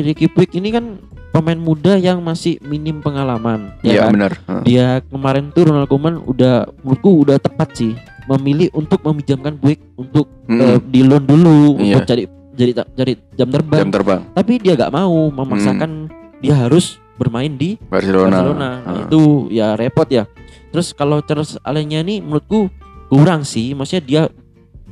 [0.00, 0.98] Ricky Puig ini kan
[1.30, 4.12] pemain muda yang masih minim pengalaman, ya Iya kan?
[4.12, 4.32] benar.
[4.40, 4.62] Heeh.
[4.64, 7.92] dia kemarin tuh Ronald Koeman udah menurutku udah tepat sih
[8.24, 10.62] memilih untuk meminjamkan Buick untuk Mm-mm.
[10.62, 11.98] eh, di loan dulu Iya.
[11.98, 13.80] untuk cari jadi jadi jam terbang.
[13.82, 16.06] Jam terbang Tapi dia gak mau memaksakan
[16.38, 18.30] dia harus bermain di Barcelona.
[18.30, 18.58] Barcelona.
[18.58, 18.98] Nah, Ah.
[19.02, 20.26] itu ya repot ya.
[20.74, 22.66] Terus kalau Charles Alenya ini menurutku
[23.06, 23.78] kurang sih.
[23.78, 24.22] Maksudnya dia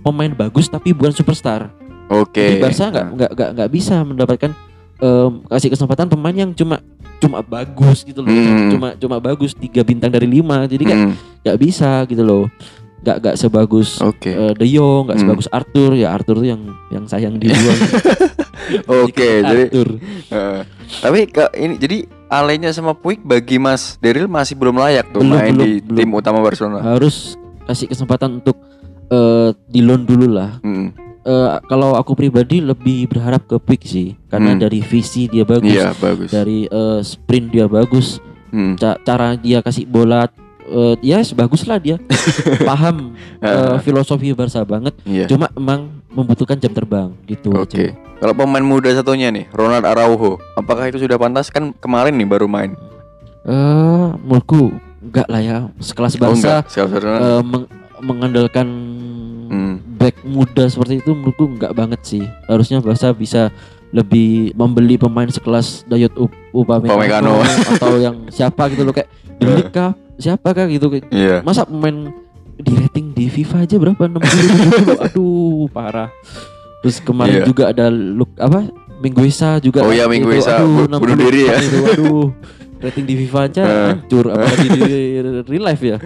[0.07, 1.75] pemain bagus tapi bukan superstar.
[2.07, 2.39] Oke.
[2.39, 4.51] Jadi Barca nggak nggak nggak nggak bisa mendapatkan
[5.03, 6.79] em, kasih kesempatan pemain yang cuma
[7.19, 8.31] cuma bagus gitu loh.
[8.31, 8.71] Hmm.
[8.71, 10.63] Cuma cuma bagus tiga bintang dari lima.
[10.71, 12.47] Jadi Hmm, nggak bisa gitu loh.
[13.03, 14.31] Nggak nggak sebagus Oke.
[14.31, 15.27] eh, De Jong, nggak Hmm.
[15.27, 15.91] sebagus Arthur.
[15.93, 17.79] Ya Arthur tuh yang yang sayang dibuang.
[19.03, 19.89] Oke, jadi Arthur.
[20.31, 20.61] eh,
[20.97, 25.35] tapi ke ini jadi Alenya sama Puig bagi Mas Deril masih belum layak tuh Belum,
[25.35, 25.99] main belum, di belum.
[25.99, 26.81] tim utama Barcelona.
[26.81, 27.35] harus
[27.65, 28.57] kasih kesempatan untuk
[29.09, 30.57] eh, di loan dulu lah.
[30.61, 34.61] Hmm, Eh, kalau aku pribadi lebih berharap ke Puig sih, karena Hmm.
[34.61, 36.27] dari visi dia bagus, Iya, bagus.
[36.29, 38.19] dari eh, sprint dia bagus,
[38.51, 38.75] Hmm.
[38.75, 40.27] ca- cara dia kasih bola,
[40.65, 41.97] eh, ya bagus lah dia,
[42.69, 44.95] paham eh, filosofi Barca banget.
[45.03, 45.27] Iya.
[45.27, 47.51] Cuma emang membutuhkan jam terbang gitu.
[47.53, 47.79] Oke.
[47.79, 47.97] aja.
[48.19, 52.47] Kalau pemain muda satunya nih, Ronald Araujo, apakah itu sudah pantas kan kemarin nih baru
[52.47, 52.79] main?
[53.43, 54.71] Eh, menurutku
[55.03, 57.19] enggak lah ya, sekelas Oh Barca Siap Barcelona.
[57.19, 57.71] eh, meng-
[58.01, 58.67] mengandalkan
[59.45, 59.77] Hmm.
[59.93, 62.25] back muda seperti itu menurutku enggak banget sih.
[62.47, 63.51] Harusnya Barca bisa
[63.91, 67.35] lebih membeli pemain sekelas Dayot Up- Upamecano Upamecano.
[67.77, 69.11] atau yang siapa gitu loh kayak
[69.43, 69.93] Delik kah?
[70.17, 71.41] Siapa kah gitu Iya.
[71.41, 72.13] Masa pemain
[72.55, 74.23] di rating di FIFA aja berapa 60
[75.09, 76.11] aduh parah.
[76.81, 77.47] Terus kemarin Iya.
[77.47, 78.69] juga ada look apa?
[78.99, 79.83] Mingguesa juga.
[79.83, 81.59] Oh iya, Mingueza, aduh, bu- bunuh diri ya.
[81.59, 82.27] 64 itu, aduh.
[82.79, 83.87] Rating di FIFA aja Eh.
[83.91, 84.83] hancur apalagi di
[85.51, 85.97] real life ya.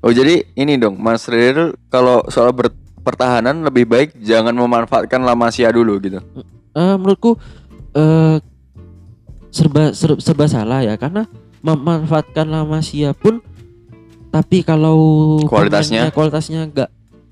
[0.00, 2.52] Oh jadi ini dong, Mas Deril kalau soal
[3.00, 6.20] pertahanan lebih baik jangan memanfaatkan La Masia dulu gitu.
[6.74, 7.38] Eh, menurutku
[7.92, 8.38] eh
[9.48, 11.24] serba ser- serba salah ya karena
[11.60, 13.38] memanfaatkan La Masia pun
[14.34, 14.98] tapi kalau
[15.40, 16.02] Kualitasnya?
[16.02, 16.90] pemainnya kualitasnya enggak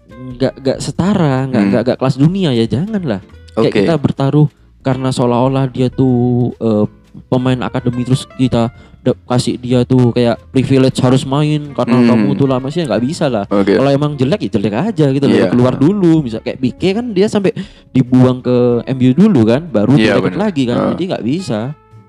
[0.09, 1.69] enggak enggak setara, enggak Hmm.
[1.69, 3.21] enggak enggak kelas dunia ya janganlah.
[3.53, 3.69] Oke.
[3.69, 4.47] Kayak kita bertaruh
[4.81, 6.15] karena seolah-olah dia tuh
[6.55, 6.87] eh,
[7.27, 8.71] pemain akademi terus kita
[9.03, 12.09] kasih dia tuh kayak privilege harus main karena Hmm.
[12.09, 13.43] kamu tuh lama sih nggak bisa lah.
[13.45, 13.75] Oke.
[13.75, 15.35] Kalau emang jelek ya jelek aja gitu loh.
[15.37, 15.51] Iya.
[15.51, 17.51] Keluar dulu, bisa kayak Pique kan dia sampai
[17.91, 18.57] dibuang ke
[18.89, 20.41] MU dulu kan, baru Iya, direkrut bener.
[20.41, 20.77] lagi kan.
[20.79, 20.89] Ah.
[20.89, 21.61] Jadi nggak bisa.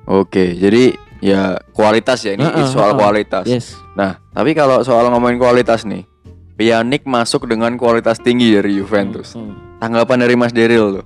[0.05, 2.99] Oke, jadi ya kualitas ya ini Heeh, soal heeh.
[2.99, 3.45] kualitas.
[3.47, 3.79] Yes.
[3.95, 6.03] Nah, tapi kalau soal ngomongin kualitas nih,
[6.59, 9.31] Pjanic masuk dengan kualitas tinggi dari Juventus.
[9.39, 9.79] Hmm.
[9.79, 11.05] Tanggapan dari Mas Deril tuh.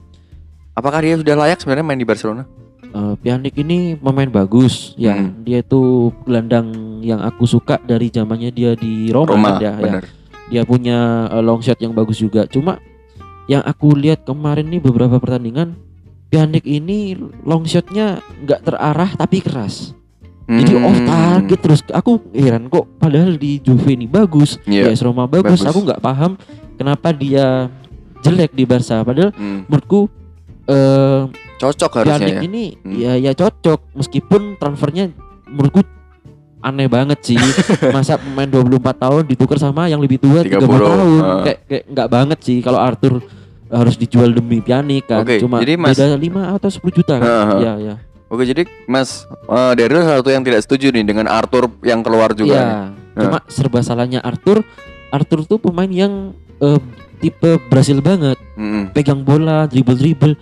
[0.73, 2.49] Apakah dia sudah layak sebenarnya main di Barcelona?
[2.81, 5.13] Eh, Pjanic ini pemain bagus ya.
[5.13, 5.45] Hmm.
[5.45, 10.01] Dia tuh gelandang yang aku suka dari zamannya dia di Roma, Roma, kan ya, ya.
[10.49, 12.49] Dia punya eh, long shot yang bagus juga.
[12.49, 12.81] Cuma
[13.45, 15.77] yang aku lihat kemarin nih beberapa pertandingan
[16.27, 17.15] Pjanic ini
[17.47, 19.95] long shotnya nggak terarah tapi keras.
[20.47, 20.85] Jadi Hmm.
[20.85, 21.81] off target terus.
[21.91, 24.87] Aku heran kok padahal di Juve ini bagus, Iya.
[24.87, 25.59] di Roma bagus.
[25.59, 25.67] Bagus.
[25.67, 26.39] Aku nggak paham
[26.73, 27.67] kenapa dia
[28.21, 29.03] jelek di Barca.
[29.03, 30.07] Padahal Hmm, menurutku
[30.65, 31.21] eh
[31.57, 32.41] Cocok harusnya ya.
[32.41, 32.93] ini Hmm.
[32.93, 35.11] ya ya cocok meskipun transfernya
[35.43, 35.83] menurutku
[36.59, 37.35] aneh banget sih.
[37.91, 41.21] Masa pemain 24 tahun ditukar sama yang lebih tua 30, 30 tahun.
[41.21, 41.41] ah.
[41.43, 43.19] Kayak kayak nggak banget sih kalau Arthur
[43.67, 45.23] harus dijual demi Pjanic kan.
[45.23, 47.27] Oke, Cuma jadi Mas- beda 5 atau 10 juta kan.
[47.27, 47.59] Ah, ah.
[47.59, 47.95] Iya, iya.
[48.27, 49.23] Oke, jadi Mas
[49.73, 52.53] Deril salah satu yang tidak setuju nih dengan Arthur yang keluar juga.
[52.53, 52.67] Iya.
[53.15, 53.23] nih.
[53.23, 54.61] Cuma serba salahnya Arthur.
[55.07, 56.79] Arthur tuh pemain yang eh,
[57.17, 60.35] tipe Brasil banget, Hmm, pegang bola, dribble-dribble,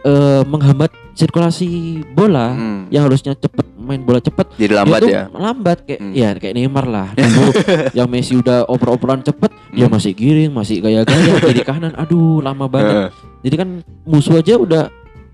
[0.00, 1.66] eh, menghambat sirkulasi
[2.08, 2.88] bola hmm.
[2.88, 4.46] yang harusnya cepet main bola cepet.
[4.54, 5.22] Jadi lambat dia ya.
[5.30, 6.12] lambat kayak Hmm.
[6.12, 7.08] ya kayak Neymar lah.
[7.16, 7.50] Dulu
[7.92, 9.94] yang Messi udah oper-operan cepet, dia Hmm.
[9.94, 11.94] masih giring, masih gaya-gaya kiri kanan.
[11.94, 12.94] Aduh, lama banget.
[12.96, 13.68] Heeh, Jadi kan
[14.02, 14.90] musuh aja udah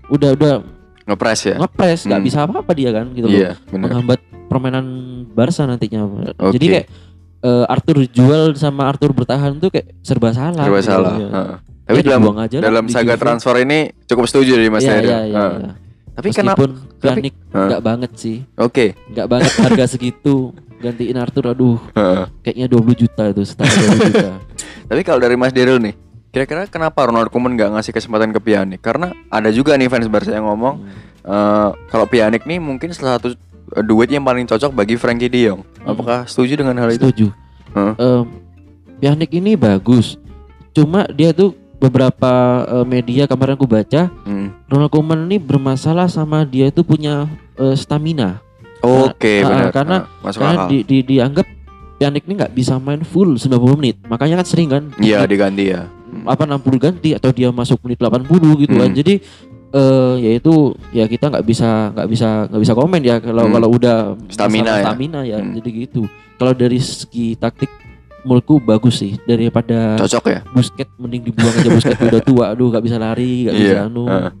[0.07, 0.53] udah udah
[1.05, 1.55] Ngepres ya.
[1.55, 2.27] ngepres, nggak Hmm.
[2.27, 3.37] bisa apa-apa dia kan gitu loh.
[3.37, 3.81] Iya, benar.
[3.85, 4.85] menghambat permainan
[5.29, 6.01] Barca nantinya.
[6.35, 6.57] Oke.
[6.57, 6.87] Jadi kayak
[7.39, 10.65] eh, Arthur jual sama Arthur bertahan tuh kayak serba salah.
[10.65, 10.87] Serba gitu.
[10.87, 11.13] salah.
[11.15, 11.55] Heeh.
[11.85, 13.21] Tapi Ya, dalam aja dalam di saga Juve.
[13.21, 15.05] transfer ini cukup setuju dari Mas Deril.
[15.05, 15.71] iya, iya, iya.
[16.11, 16.57] Tapi kenapa?
[16.57, 17.67] Meskipun Pjanic Heeh.
[17.69, 18.85] nggak banget sih, Oke.
[19.07, 20.35] nggak banget harga segitu
[20.75, 21.45] gantiin Arthur.
[21.47, 22.25] Aduh, Heeh.
[22.41, 24.31] kayaknya 20 juta itu setara 20 juta.
[24.89, 25.93] Tapi kalau dari Mas Deril nih,
[26.35, 28.83] kira-kira kenapa Ronald Koeman nggak ngasih kesempatan ke Pjanic?
[28.83, 30.83] Karena ada juga nih fans Barca yang ngomong
[31.23, 33.39] eh, kalau Pjanic nih mungkin salah satu
[33.71, 35.63] eh, duet yang paling cocok bagi Frankie De Jong.
[35.81, 36.99] Apakah setuju dengan hal itu?
[37.01, 37.27] Setuju.
[37.71, 37.93] Heeh.
[37.95, 38.25] Em,
[38.97, 40.19] Pjanic ini bagus.
[40.71, 42.31] Cuma dia tuh beberapa
[42.65, 44.51] eh, media kemarin aku baca Hmm.
[44.67, 48.43] Ronald Koeman ini bermasalah sama dia itu punya eh, stamina.
[48.83, 49.63] Oke, Nah, benar.
[49.63, 51.47] ah, karena- Nah, Karena di, di, dianggap
[51.95, 53.95] Pjanic ini nggak bisa main full 90 menit.
[54.03, 55.87] Makanya kan sering kan Iya, diganti ya.
[56.25, 58.25] Apa 60 ganti atau dia masuk menit 80
[58.59, 58.87] gitu kan.
[58.87, 58.95] Hmm.
[58.95, 59.13] Jadi
[59.71, 60.53] eh ya itu
[60.89, 63.53] ya kita nggak bisa nggak bisa nggak bisa komen ya kalau Hmm.
[63.53, 64.83] kalau udah Stamina ya.
[64.83, 65.53] stamina ya Hmm.
[65.53, 66.01] jadi gitu.
[66.35, 67.71] Kalau dari segi taktik
[68.21, 70.39] menurutku bagus sih daripada Cocok ya?
[70.49, 73.85] Busket mending dibuang aja Busket udah tua aduh gak bisa lari gak bisa Iya.
[73.85, 74.31] anu Heeh.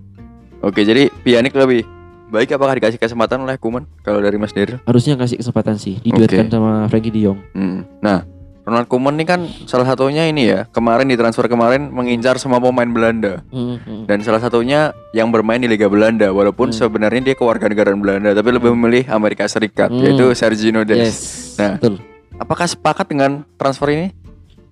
[0.59, 1.85] Oke, jadi Pianik lebih
[2.25, 4.81] baik apakah dikasih kesempatan oleh Kuman kalau dari Mas Daryl?
[4.81, 6.51] harusnya kasih kesempatan sih diduetkan Oke.
[6.51, 7.85] sama Frankie De Jong Hmm.
[7.99, 8.25] Nah,
[8.65, 12.87] Ronald Koeman ini kan salah satunya ini ya, kemarin di transfer kemarin mengincar semua pemain
[12.87, 16.77] Belanda Hmm, dan salah satunya yang bermain di Liga Belanda walaupun Hmm.
[16.81, 20.01] sebenarnya dia kewarganegaraan Belanda tapi lebih memilih Amerika Serikat Hmm.
[20.01, 20.97] yaitu Sergio Des.
[20.99, 21.19] yes
[21.55, 21.77] Nah.
[21.77, 22.01] betul
[22.35, 24.11] Apakah sepakat dengan transfer ini?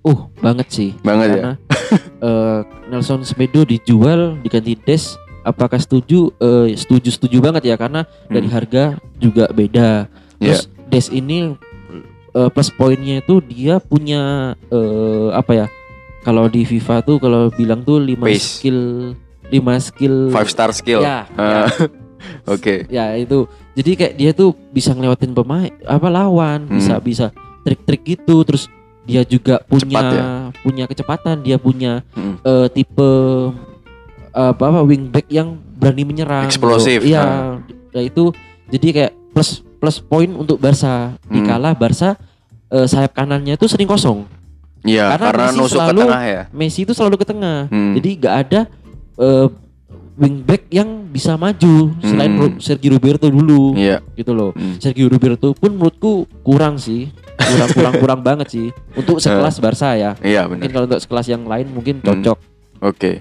[0.02, 1.36] uh banget sih Banget ya.
[1.38, 1.54] karena
[2.28, 8.50] eh, Nelson Semedo dijual diganti Des apakah setuju Eh, setuju setuju banget ya karena dari
[8.50, 8.56] Hmm.
[8.58, 8.84] harga
[9.16, 10.10] juga beda
[10.42, 10.58] Iya.
[10.58, 11.56] terus Des ini
[12.34, 14.22] eh, plus poinnya itu dia punya
[14.68, 15.68] eh, apa ya
[16.22, 18.60] kalau di FIFA tuh kalau bilang tuh 5 Pace.
[18.60, 18.80] skill
[19.46, 21.02] 5 skill Five star skill.
[21.02, 21.88] ya, Ah, ya,
[22.50, 22.88] Oke.
[22.88, 26.78] ya itu jadi kayak dia tuh bisa ngelewatin pemain apa lawan Hmm.
[26.78, 27.26] bisa bisa
[27.62, 28.68] trik-trik gitu terus
[29.04, 30.24] dia juga punya Cepat ya?
[30.60, 32.40] punya kecepatan dia punya Hmm.
[32.40, 33.10] eh, tipe
[34.32, 37.12] apa apa wingback yang berani menyerang Eksplosif, gitu.
[37.12, 37.54] iya nah.
[37.92, 38.34] nah itu
[38.68, 41.34] jadi kayak plus plus poin untuk Barca Hmm.
[41.34, 42.16] dikala Barca
[42.70, 44.24] eh, sayap kanannya itu sering kosong
[44.82, 46.42] Iya, Karena karena Messi nusuk ke selalu- tengah ya.
[46.50, 47.94] Messi itu selalu ke tengah Hmm.
[47.94, 48.62] jadi nggak ada
[49.14, 49.48] eh,
[50.14, 52.56] wingback yang bisa maju selain Hmm.
[52.58, 54.00] Sergio Roberto dulu Iya.
[54.14, 54.78] gitu loh Hmm.
[54.78, 60.16] Sergio Roberto pun menurutku kurang sih kurang kurang kurang banget sih untuk sekelas Barca ya
[60.18, 60.74] Iya mungkin benar.
[60.74, 62.08] kalau untuk sekelas yang lain mungkin Hmm.
[62.16, 62.38] cocok
[62.82, 63.12] Oke.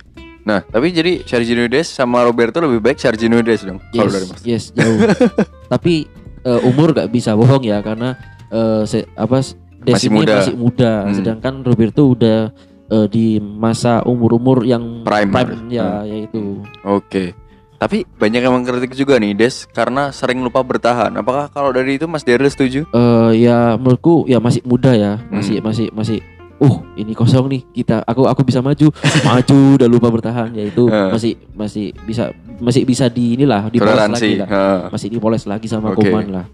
[0.42, 4.26] Nah, tapi jadi Sergio Des sama Roberto lebih baik Sergio Des dong kalau yes dari
[4.26, 4.40] Mas.
[4.42, 4.98] yes jauh
[5.72, 6.10] tapi
[6.42, 8.14] eh, umur gak bisa bohong ya karena
[8.48, 9.40] eh, se- apa
[9.78, 10.34] Des Masih muda.
[10.38, 11.12] masih muda Hmm.
[11.12, 12.54] sedangkan Roberto udah
[12.88, 15.32] eh, di masa umur-umur yang Prime.
[15.68, 16.06] ya Hmm.
[16.06, 16.42] yaitu
[16.82, 17.34] Oke.
[17.74, 21.10] Tapi banyak yang mengkritik juga nih Des karena sering lupa bertahan.
[21.12, 22.86] Apakah kalau dari itu Mas Daryl setuju?
[22.86, 25.66] eh ya menurutku ya masih muda ya masih Hmm.
[25.66, 26.18] masih masih
[26.62, 28.88] uh ini kosong nih kita aku aku bisa maju
[29.20, 31.10] maju udah lupa bertahan ya itu Eh.
[31.10, 34.48] masih masih bisa masih bisa di inilah dipoles lagi lah
[34.88, 35.90] masih dipoles lagi sama.
[35.92, 36.46] Koman lah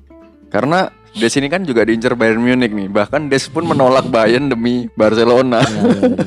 [0.49, 2.89] Karena Des ini kan juga diincar Bayern Munich nih.
[2.89, 5.61] Bahkan Des pun menolak Bayern demi Barcelona.
[5.61, 6.25] Ya, ya, ya.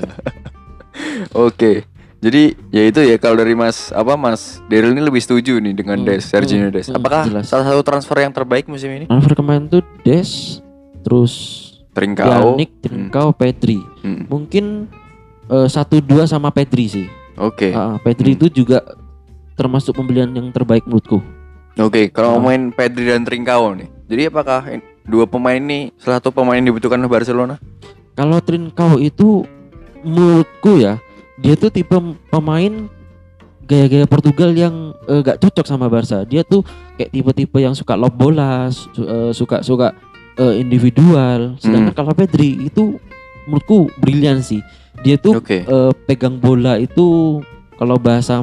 [1.48, 1.86] Oke.
[2.20, 5.98] Jadi ya itu ya kalau dari Mas apa Mas Daryl ini lebih setuju nih dengan
[5.98, 6.86] Hmm, Des, Sergio hmm, Des.
[6.86, 7.46] hmm, Apakah jelas.
[7.48, 9.06] salah satu transfer yang terbaik musim ini?
[9.08, 10.62] Transfer kemarin tuh Des
[11.02, 11.34] terus
[11.92, 12.56] Trincao.
[12.56, 14.26] Pjanic, Trincao, Pedri Hmm.
[14.26, 14.88] mungkin
[15.46, 17.72] eh, satu dua sama Pedri sih Oke.
[17.72, 18.38] Ah, Pedri Hmm.
[18.38, 18.80] itu juga
[19.54, 21.20] termasuk pembelian yang terbaik menurutku
[21.74, 22.42] Oke, kalau Ah.
[22.42, 23.88] main Pedri dan Trincao nih.
[24.06, 24.60] Jadi apakah
[25.02, 27.56] dua pemain ini salah satu pemain yang dibutuhkan oleh Barcelona?
[28.12, 29.48] Kalau Trincao itu
[30.02, 31.00] menurutku ya
[31.38, 31.96] dia tuh tipe
[32.28, 32.92] pemain
[33.64, 36.22] gaya-gaya Portugal yang eh, gak cocok sama Barca.
[36.22, 36.62] Dia tuh
[36.94, 39.96] kayak tipe-tipe yang suka lob bola, su- eh, suka suka
[40.42, 41.56] eh, individual.
[41.58, 42.00] Sedangkan Hmm.
[42.00, 42.98] kalau Pedri itu
[43.46, 44.60] menurutku brilian sih.
[45.02, 45.62] Dia tuh Oke.
[45.62, 47.40] eh, pegang bola itu
[47.76, 48.42] kalau bahasa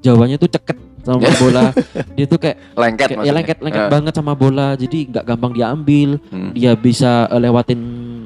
[0.00, 1.76] Jawanya tuh ceket sama bola.
[2.14, 3.90] Dia tuh kayak, Lengket kayak ya lengket lengket Ah.
[3.90, 4.72] banget sama bola.
[4.72, 6.16] Jadi nggak gampang diambil.
[6.30, 6.54] Hmm.
[6.54, 7.80] Dia bisa eh, lewatin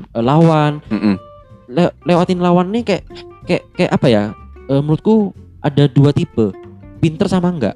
[0.06, 0.78] eh, lawan
[1.66, 3.02] le- lewatin lawan nih kayak
[3.42, 4.22] kayak kayak apa ya?
[4.64, 6.54] Eh, menurutku ada dua tipe,
[6.98, 7.74] pinter sama enggak.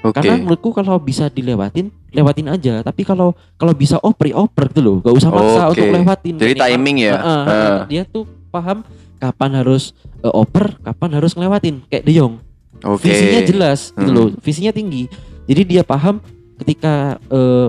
[0.00, 0.16] Oke.
[0.16, 2.80] Karena menurutku kalau bisa dilewatin, lewatin aja.
[2.80, 4.96] Tapi kalau kalau bisa oper, ya oper gitu loh.
[5.04, 5.76] Gak usah maksa Oke.
[5.76, 6.34] untuk lewatin.
[6.40, 7.14] Jadi Neymar, timing ya.
[7.14, 7.44] Ah.
[7.44, 7.78] heeh.
[7.86, 8.80] dia tuh paham
[9.20, 11.84] kapan harus eh, oper, kapan harus ngelewatin.
[11.86, 12.34] Kayak De Jong.
[12.80, 13.04] Oke.
[13.04, 14.16] Visinya jelas gitu Hmm.
[14.16, 14.28] loh.
[14.40, 15.04] Visinya tinggi.
[15.44, 16.24] Jadi dia paham
[16.56, 17.68] ketika eh,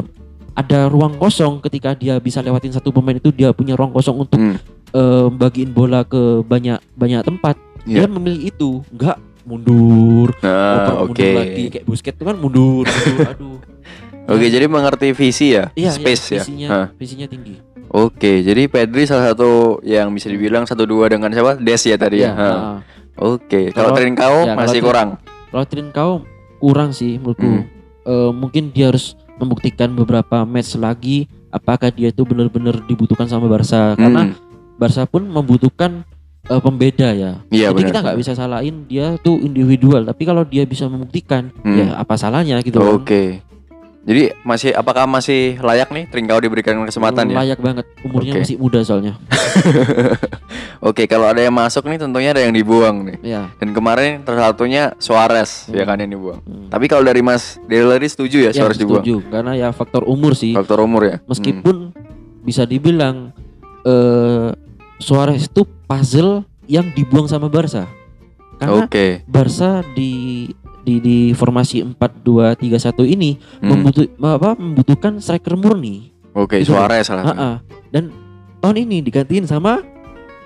[0.51, 4.39] ada ruang kosong ketika dia bisa lewatin satu pemain itu dia punya ruang kosong untuk
[4.39, 4.55] Hmm.
[4.91, 7.59] eh, bagiin bola ke banyak banyak tempat.
[7.83, 8.03] Iya.
[8.03, 11.29] Dia memilih itu, enggak mundur, Nah, mundur oke.
[11.33, 13.57] lagi kayak busket itu kan mundur, mundur aduh.
[14.27, 16.41] Oke, jadi mengerti visi ya, Iya, space iya, ya.
[16.41, 16.87] visinya, Hah.
[16.93, 17.55] visinya tinggi.
[17.87, 21.55] Oke, jadi Pedri salah satu yang bisa dibilang satu dua dengan siapa?
[21.55, 22.23] Des ya tadi ya.
[22.23, 22.47] Iya, Hah.
[22.47, 22.77] heeh.
[23.17, 25.09] Oke, kalau Kalau- Trincao ya, kalau masih Trin- kurang.
[25.51, 26.11] Kalau Trincao
[26.57, 27.43] kurang sih menurutku.
[27.43, 27.63] Hmm.
[28.01, 33.93] Eh, mungkin dia harus membuktikan beberapa match lagi apakah dia itu benar-benar dibutuhkan sama Barca
[33.93, 34.37] karena Hmm.
[34.75, 36.07] Barca pun membutuhkan
[36.51, 37.31] eh, pembeda ya.
[37.47, 37.87] Iya Jadi benar.
[37.87, 41.77] kita nggak bisa salahin dia tuh individual, tapi kalau dia bisa membuktikan, Hmm.
[41.77, 42.77] ya apa salahnya gitu.
[42.77, 42.91] kan.
[42.93, 43.23] Oke.
[44.01, 47.37] Jadi masih apakah masih layak nih Trincao diberikan kesempatan ya?
[47.37, 48.41] Layak banget, umurnya Oke.
[48.41, 49.13] masih muda soalnya.
[50.81, 53.17] Oke, kalau ada yang masuk nih tentunya ada yang dibuang nih.
[53.21, 53.53] Ya.
[53.55, 56.41] Dan kemarin salah satunya Suarez ya kan yang dibuang.
[56.41, 56.65] Hmm.
[56.67, 59.05] Tapi kalau dari Mas Deleri setuju ya Ya, Suarez dibuang?
[59.05, 60.57] setuju karena ya faktor umur sih.
[60.57, 61.15] Faktor umur ya.
[61.29, 61.93] Meskipun
[62.41, 63.29] bisa dibilang
[63.83, 64.49] eh
[65.01, 67.89] Suarez itu puzzle yang dibuang sama Barca.
[68.55, 69.25] Karena Oke.
[69.25, 70.45] Barca di
[70.81, 72.57] di di formasi 4-2-3-1
[73.07, 73.69] ini Hmm.
[73.75, 76.13] membutuh apa membutuhkan striker murni.
[76.31, 76.71] Oke, Gitu.
[76.71, 77.23] Suarez salah.
[77.23, 77.33] satu.
[77.33, 77.51] Ha-ha.
[77.89, 78.13] Dan
[78.59, 79.81] tahun ini digantiin sama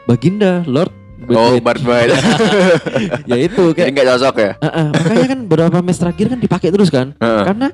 [0.05, 0.91] Baginda Lord
[1.25, 1.63] Oh, Braithwaite.
[1.63, 2.11] Bart White.
[3.25, 4.51] ya itu kayak nggak cocok ya?
[4.57, 7.43] Ah, ah, makanya kan beberapa match terakhir kan dipakai terus kan Heeh.
[7.43, 7.67] karena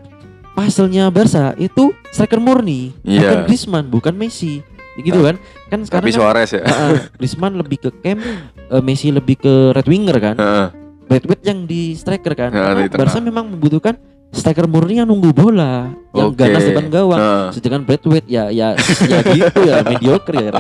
[0.52, 3.44] paselnya Barca itu striker murni bukan Iya.
[3.44, 4.62] Griezmann bukan Messi
[4.98, 5.36] gitu kan
[5.68, 6.62] kan sekarang Tapi kan, Suarez ya.
[6.62, 8.20] ah, ah, Griezmann lebih ke camp
[8.68, 10.68] eh, Messi lebih ke right winger kan Heeh.
[11.08, 13.00] Braithwaite yang di striker kan Ya, karena tengah.
[13.04, 13.96] Barca memang membutuhkan
[14.32, 16.40] striker murni yang nunggu bola yang Oke.
[16.40, 17.48] ganas depan gawang Heeh.
[17.52, 20.52] sedangkan Braithwaite ya ya ya gitu ya mediocre ya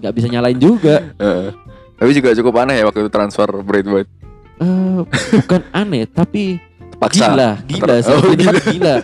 [0.00, 1.12] nggak bisa nyalain juga.
[1.94, 4.10] Tapi juga cukup aneh ya waktu itu transfer Braid White.
[4.56, 4.98] Eh,
[5.36, 6.56] bukan aneh tapi
[7.00, 7.26] Paksa.
[7.26, 8.94] gila gila sih Oh, kan gila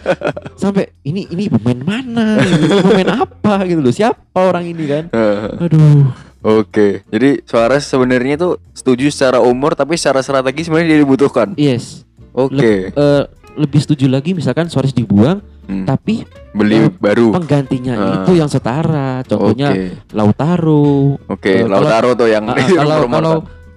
[0.55, 5.51] sampai ini ini pemain mana ini pemain apa gitu loh siapa orang ini kan Heeh.
[5.65, 6.07] aduh
[6.39, 11.49] Oke, jadi Suarez sebenarnya itu setuju secara umur tapi secara strategi sebenarnya dia dibutuhkan.
[11.57, 13.23] yes Oke, Eh,
[13.57, 17.35] lebih setuju lagi misalkan Suarez dibuang Hmm, tapi beli eh, baru.
[17.35, 18.15] penggantinya Ah.
[18.23, 23.35] itu yang setara contohnya Oke, Lautaro oke, Eh, Lautaro tuh yang ah, kalau kalau.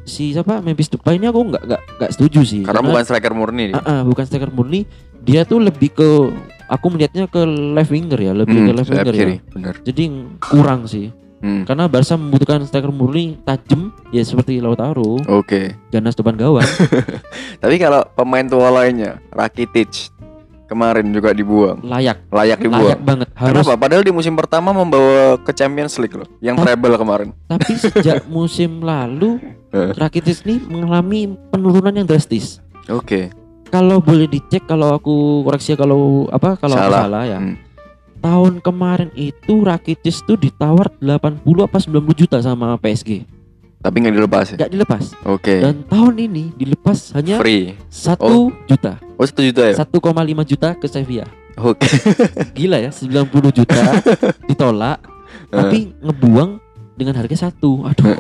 [0.10, 3.70] Si siapa Memphis Depay ini aku nggak nggak nggak setuju sih karena bukan striker murni.
[3.70, 6.10] ah, ah, bukan striker murni dia tuh lebih ke
[6.66, 7.42] aku melihatnya ke
[7.72, 9.74] left winger ya lebih ke Hmm, left sayap winger kiri, ya benar.
[9.80, 10.04] jadi
[10.40, 16.36] kurang sih Hmm, karena Barca membutuhkan striker murni tajam ya seperti Lautaro Oke, ganas depan
[16.36, 16.68] gawang
[17.64, 20.12] tapi kalau pemain tua lainnya, Rakitic
[20.66, 23.00] kemarin juga dibuang, layak layak layak dibuang.
[23.02, 23.74] banget harus Kenapa?
[23.80, 27.32] Padahal di musim pertama membawa ke Champions League loh, yang treble kemarin.
[27.48, 29.94] tapi sejak musim lalu Eh.
[29.94, 33.30] Rakitic ini mengalami penurunan yang drastis Oke.
[33.66, 37.06] kalau boleh dicek kalau aku koreksi kalau apa kalau Salah.
[37.06, 37.54] salah ya Hmm.
[38.20, 43.24] tahun kemarin itu Rakitic tuh ditawar 80 apa 90 juta sama PSG
[43.80, 44.56] Tapi nggak dilepas ya.
[44.58, 45.56] nggak dilepas Oke.
[45.62, 47.78] dan tahun ini dilepas hanya Free.
[47.88, 49.76] satu juta Oh satu juta ya.
[49.76, 49.86] 1,5
[50.46, 51.86] juta ke Sevilla Oke.
[52.58, 53.80] gila ya 90 juta
[54.50, 54.98] ditolak
[55.48, 56.58] tapi ngebuang
[56.96, 58.12] dengan harga satu aduh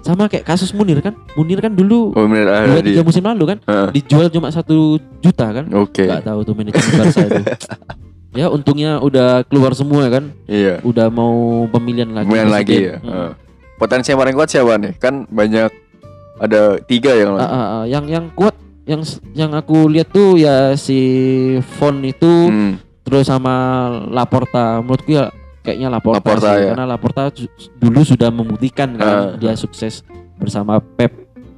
[0.00, 2.90] sama kayak kasus Munir kan Munir kan dulu Oh benar dua ada di.
[2.90, 3.88] tiga musim lalu kan Heeh.
[3.94, 4.76] dijual cuma satu
[5.18, 6.04] juta kan Oke.
[6.04, 7.42] nggak tahu tuh manajemen Barca itu
[8.40, 10.80] ya untungnya udah keluar semua kan Iya.
[10.80, 11.34] udah mau
[11.66, 12.96] pemilihan lagi Kemudian lagi ya.
[12.96, 13.04] Mm.
[13.04, 13.30] Heeh.
[13.76, 14.92] Potensi yang paling kuat siapa nih?
[14.94, 15.72] Kan banyak
[16.36, 17.84] ada tiga yang Ah, ah, ah.
[17.84, 18.52] yang yang kuat
[18.84, 19.00] yang
[19.32, 20.98] yang aku lihat tuh ya si
[21.76, 22.76] Fon itu Hmm.
[23.02, 23.54] terus sama
[24.06, 25.28] Laporta menurutku ya
[25.60, 26.68] kayaknya Laporta, Laporta, sih ya.
[26.72, 27.22] karena Laporta
[27.76, 29.28] dulu sudah membuktikan kan Ah.
[29.34, 30.02] dia sukses
[30.34, 31.12] bersama Pep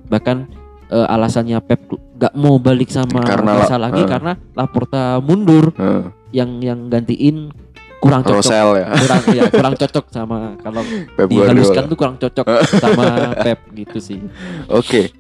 [0.07, 0.51] bahkan
[0.89, 4.09] eh, alasannya Pep nggak mau balik sama Karena Barca La- lagi ah.
[4.09, 6.05] karena Laporta mundur Heeh.
[6.33, 7.55] yang yang gantiin
[7.99, 8.87] kurang cocok Rosel ya.
[8.93, 10.83] kurang ya kurang cocok sama kalau
[11.17, 13.05] Pep dihaluskan tuh kurang cocok sama
[13.45, 14.19] Pep gitu sih
[14.67, 15.15] Oke.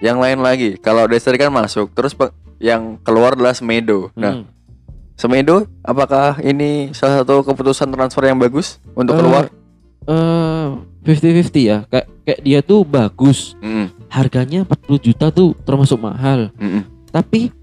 [0.00, 2.10] Yang lain lagi, kalau Destri kan masuk, terus
[2.58, 4.10] yang keluar adalah Semedo.
[4.12, 4.50] Nah, Hmm.
[5.14, 9.44] Semedo, apakah ini salah satu keputusan transfer yang bagus untuk Eh, keluar?
[10.02, 10.66] eh
[11.02, 16.66] 50-50 ya kayak kayak dia tuh bagus Mm, harganya 40 juta tuh termasuk mahal mm,
[16.66, 16.82] mm.
[17.08, 17.54] tapi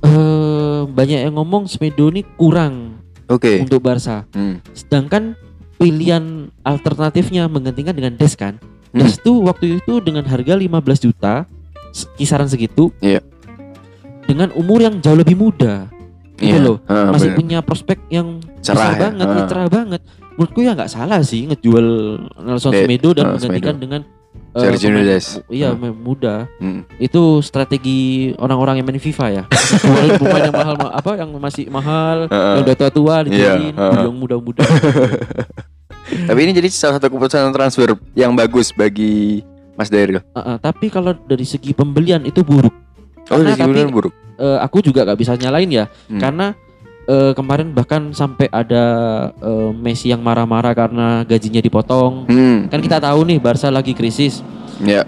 [0.00, 3.58] eh banyak yang ngomong Semedo ini kurang Oke.
[3.58, 4.62] untuk Barca Mm.
[4.72, 5.34] sedangkan
[5.74, 6.22] pilihan
[6.62, 9.02] alternatifnya menggantikan dengan Des kan Hmm.
[9.02, 10.68] Des tuh waktu itu dengan harga 15
[11.00, 11.48] juta
[12.14, 13.24] kisaran segitu Iya.
[14.22, 15.88] dengan umur yang jauh lebih muda
[16.42, 16.60] gitu Iya.
[16.60, 17.38] loh Heeh, masih bener.
[17.38, 18.26] punya prospek yang
[18.58, 19.00] Cerah besar ya?
[19.00, 20.00] banget, nih, cerah banget.
[20.32, 21.86] Menurutku ya nggak salah sih ngejual
[22.42, 23.80] Nelson De- Semedo dan ah, menggantikan Semedo.
[23.80, 24.02] dengan
[24.52, 25.00] Sergio mu-
[25.48, 26.34] Iya, pemain muda.
[26.58, 26.84] Mm.
[26.98, 28.00] Itu strategi
[28.36, 29.42] orang-orang yang main FIFA ya.
[30.20, 32.52] Pemain yang mahal ma- apa yang masih mahal, Heeh.
[32.52, 34.02] yang udah tua-tua Iya, ah.
[34.02, 34.60] yang muda-muda.
[36.28, 39.40] Tapi ini jadi salah satu keputusan transfer yang bagus bagi
[39.72, 40.20] Mas Daryl.
[40.30, 42.72] Ah, ah, tapi kalau dari segi pembelian itu buruk.
[43.32, 44.12] Oh, Karena tapi- buruk.
[44.32, 46.18] Eh, aku juga nggak bisa nyalain ya, Hmm.
[46.18, 46.46] karena
[47.02, 48.84] eh, kemarin bahkan sampai ada
[49.34, 52.26] eh, Messi yang marah-marah karena gajinya dipotong.
[52.26, 52.68] Hmm.
[52.68, 54.38] Kan kita tahu nih Barca lagi krisis.
[54.78, 55.02] Ya.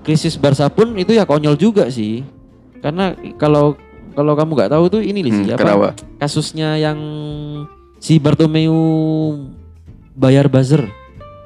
[0.00, 2.20] krisis Barca pun itu ya konyol juga sih.
[2.78, 3.76] Karena kalau
[4.12, 5.88] kalau kamu nggak tahu tuh ini Hmm, sih apa kenapa?
[6.16, 6.98] kasusnya yang
[7.96, 8.76] si Bartomeu
[10.12, 10.84] bayar buzzer.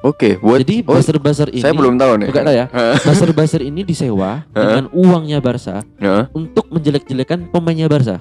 [0.02, 2.26] Oke, buat Jadi oh, buzzer buzzer ini saya belum tahu nih.
[2.34, 2.66] Enggak tahu ya.
[3.06, 5.86] Buzzer buzzer ini disewa dengan uangnya Barca
[6.34, 8.18] untuk menjelek-jelekan pemainnya Barca.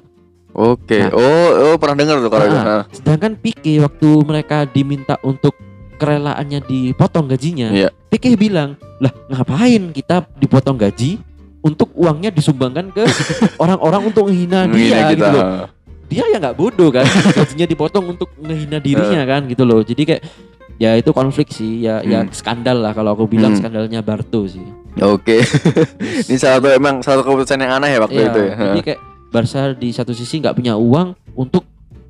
[0.53, 1.01] Oke.
[1.01, 1.09] Nah.
[1.15, 2.45] Oh, oh pernah dengar tuh kalau.
[2.45, 2.83] Ah, Heeh.
[2.93, 5.57] Sedangkan Pique waktu mereka diminta untuk
[5.97, 7.89] kerelaannya dipotong gajinya, Iya.
[8.09, 11.17] Pique bilang, lah ngapain kita dipotong gaji
[11.61, 13.05] untuk uangnya disumbangkan ke
[13.63, 15.13] orang-orang untuk menghina Menghina dia kita.
[15.13, 15.45] gitu loh.
[16.11, 19.79] Dia ya nggak bodoh kan, gajinya dipotong untuk menghina dirinya kan gitu loh.
[19.79, 20.21] Jadi kayak
[20.81, 22.33] ya itu konflik sih, ya ya Hmm.
[22.33, 23.61] skandal lah kalau aku bilang Hmm.
[23.61, 24.65] skandalnya Barto sih.
[24.97, 25.45] Oke.
[26.27, 28.53] ini salah satu emang salah satu keputusan yang aneh ya waktu Iya, itu ya.
[28.57, 31.63] Jadi kayak Barca di satu sisi nggak punya uang untuk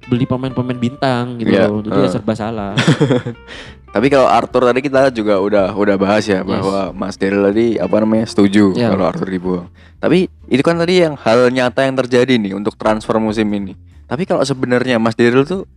[0.08, 1.84] beli pemain-pemain bintang gitu Iya, loh.
[1.84, 2.12] Jadi ya eh.
[2.12, 2.74] serba salah.
[3.94, 8.00] Tapi kalau Arthur tadi kita juga udah udah bahas ya bahwa Mas Daryl tadi apa
[8.00, 8.88] namanya setuju Ya.
[8.88, 9.68] kalau Arthur dibuang.
[10.00, 13.76] Tapi itu kan tadi yang hal nyata yang terjadi nih untuk transfer musim ini.
[14.08, 15.68] Tapi kalau sebenarnya Mas Daryl tuh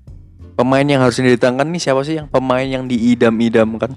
[0.54, 3.94] pemain yang harus didatangkan nih siapa sih yang pemain yang diidam-idamkan?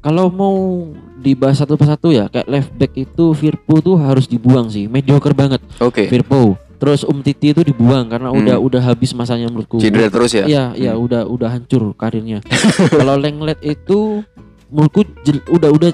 [0.00, 4.88] Kalau mau dibahas satu persatu ya, kayak left back itu Firpo tuh harus dibuang sih,
[4.88, 6.08] mediocre banget Oke.
[6.08, 6.56] Firpo.
[6.80, 8.40] Terus Um Titi itu dibuang karena Hmm.
[8.40, 9.76] udah udah habis masanya menurutku.
[9.76, 10.48] Cedera terus ya?
[10.48, 11.04] Iya, iya Hmm.
[11.04, 12.40] udah udah hancur karirnya.
[12.96, 14.24] Kalau Lenglet itu
[14.72, 15.90] menurutku jel- udah udah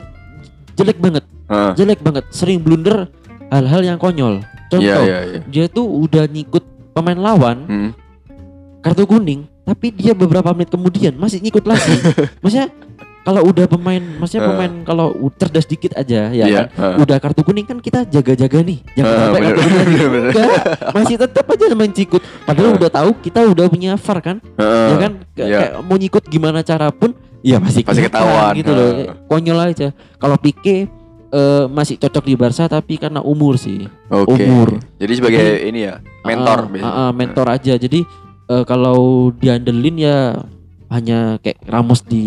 [0.77, 1.73] jelek banget, Heeh.
[1.75, 3.11] jelek banget, sering blunder
[3.51, 4.39] hal-hal yang konyol.
[4.67, 5.41] Contoh, Iya, iya, iya.
[5.43, 7.91] dia tuh udah ngikut pemain lawan Hmm.
[8.79, 11.91] kartu kuning, tapi dia beberapa menit kemudian masih ngikut lagi.
[12.43, 12.71] maksudnya
[13.21, 14.49] kalau udah pemain, maksudnya Eh.
[14.49, 16.67] pemain kalau cerdas dikit aja ya Iya, kan.
[16.73, 16.97] heeh.
[17.03, 20.31] Udah kartu kuning kan kita jaga-jaga nih, jangan Eh, sampai bener, kartu kuning bener, bener.
[20.31, 20.63] Enggak,
[20.95, 22.23] masih tetap aja main cikut.
[22.41, 22.79] Padahal Eh.
[22.79, 24.87] udah tahu kita udah punya VAR kan, Heeh.
[24.87, 25.13] ya kan.
[25.35, 25.59] Kayak- iya.
[25.61, 27.11] kayak mau ngikut gimana cara pun,
[27.43, 28.55] ya masih Pasti ketahuan.
[28.55, 28.91] gitu loh.
[28.95, 29.11] Eh.
[29.27, 29.89] Konyol aja.
[30.17, 30.87] Kalau Pique
[31.27, 33.91] eh, masih cocok di Barca tapi karena umur sih.
[34.07, 34.47] Oke.
[34.47, 34.79] umur.
[34.95, 36.87] Jadi sebagai ini ya, mentor biasanya.
[36.89, 37.75] ah, ah, mentor aja.
[37.75, 38.07] Jadi
[38.47, 38.99] eh, kalau
[39.33, 40.19] diandelin ya
[40.87, 42.25] hanya kayak Ramos di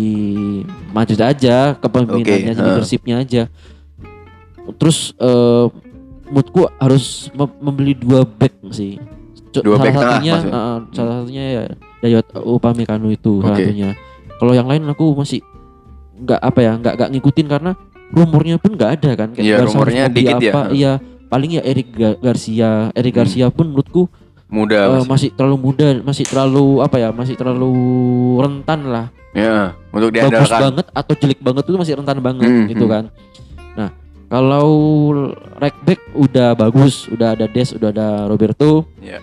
[0.90, 3.42] Madrid aja, kepemimpinannya, Oke, jadi leadershipnya aja.
[4.76, 5.64] Terus eh
[6.30, 9.00] moodku harus mem- membeli dua back sih.
[9.50, 10.54] Dua salah back tengah satunya, maksudnya?
[10.54, 11.62] ah, ah, salah satunya ya
[12.00, 13.64] Dayot Upamecano itu salah Oke.
[13.66, 13.90] satunya.
[14.38, 15.40] Kalau yang lain aku masih
[16.20, 17.70] nggak apa ya, nggak nggak ngikutin karena
[18.10, 19.28] rumornya pun nggak ada kan.
[19.32, 20.52] Barca harus rumornya dikit ya.
[20.52, 20.92] apa, Iya,
[21.26, 22.70] paling ya Eric Ga- Garcia.
[22.92, 23.20] Eric Hmm.
[23.24, 24.06] Garcia pun menurutku
[24.50, 25.06] Muda Eh, Mas.
[25.08, 27.70] masih terlalu muda, masih terlalu apa ya, masih terlalu
[28.36, 29.06] rentan lah.
[29.30, 30.60] Ya, untuk Bagus diandalkan.
[30.60, 32.92] banget atau jelek banget itu masih rentan banget Hmm, gitu hmm.
[32.92, 33.04] kan.
[33.72, 33.90] Nah,
[34.26, 34.66] kalau
[35.54, 38.90] right back udah bagus, udah ada Des, udah ada Roberto.
[38.98, 39.22] Iya.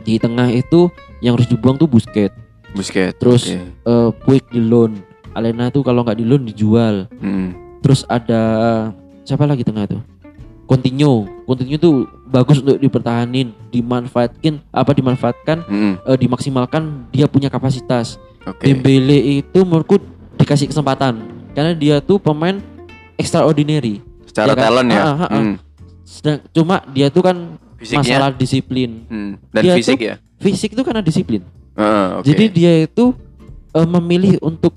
[0.00, 0.86] Di tengah itu
[1.18, 2.30] yang harus dibuang tuh Busquets.
[2.70, 3.18] Busquets.
[3.18, 3.58] Terus Oke.
[3.84, 5.02] eh Puig di loan.
[5.30, 7.10] Alena tuh kalau nggak di loan dijual.
[7.16, 7.50] Hmm.
[7.80, 8.42] Terus ada
[9.22, 9.98] siapa lagi tengah tuh?
[10.70, 11.26] Coutinho.
[11.42, 11.94] Coutinho tuh
[12.24, 15.94] bagus untuk dipertahanin, dimanfaatkan apa dimanfaatkan Hmm.
[15.98, 18.22] eh, dimaksimalkan dia punya kapasitas.
[18.46, 18.70] Oke.
[18.70, 19.98] Dembele itu menurutku
[20.38, 21.18] dikasih kesempatan
[21.50, 22.62] karena dia tuh pemain
[23.18, 23.98] extraordinary.
[24.24, 24.62] Secara ya kan?
[24.62, 25.02] talent ya.
[25.02, 25.30] Ah, ah, ah.
[25.34, 25.54] Hmm.
[26.00, 27.36] Sedang cuma dia tuh kan
[27.74, 27.98] Fisiknya.
[28.00, 28.90] masalah disiplin.
[29.06, 29.32] Hmm.
[29.50, 30.14] Dan dia fisik tuh- ya.
[30.38, 31.42] Fisik itu karena disiplin.
[31.74, 32.30] Ah, oke.
[32.30, 33.10] Jadi dia itu
[33.70, 34.72] eh, memilih untuk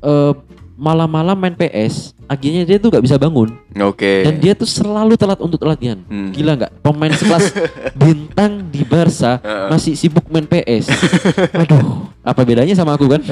[0.00, 0.32] eh,
[0.74, 4.26] malam-malam main PS, akhirnya dia tuh nggak bisa bangun Oke.
[4.26, 6.02] dan dia tuh selalu telat untuk latihan.
[6.04, 6.34] Hmm.
[6.34, 6.72] Gila nggak?
[6.82, 7.44] Pemain sekelas
[8.00, 9.68] bintang di Barca Heeh.
[9.70, 10.90] masih sibuk main PS.
[11.62, 13.22] Aduh, apa bedanya sama aku kan?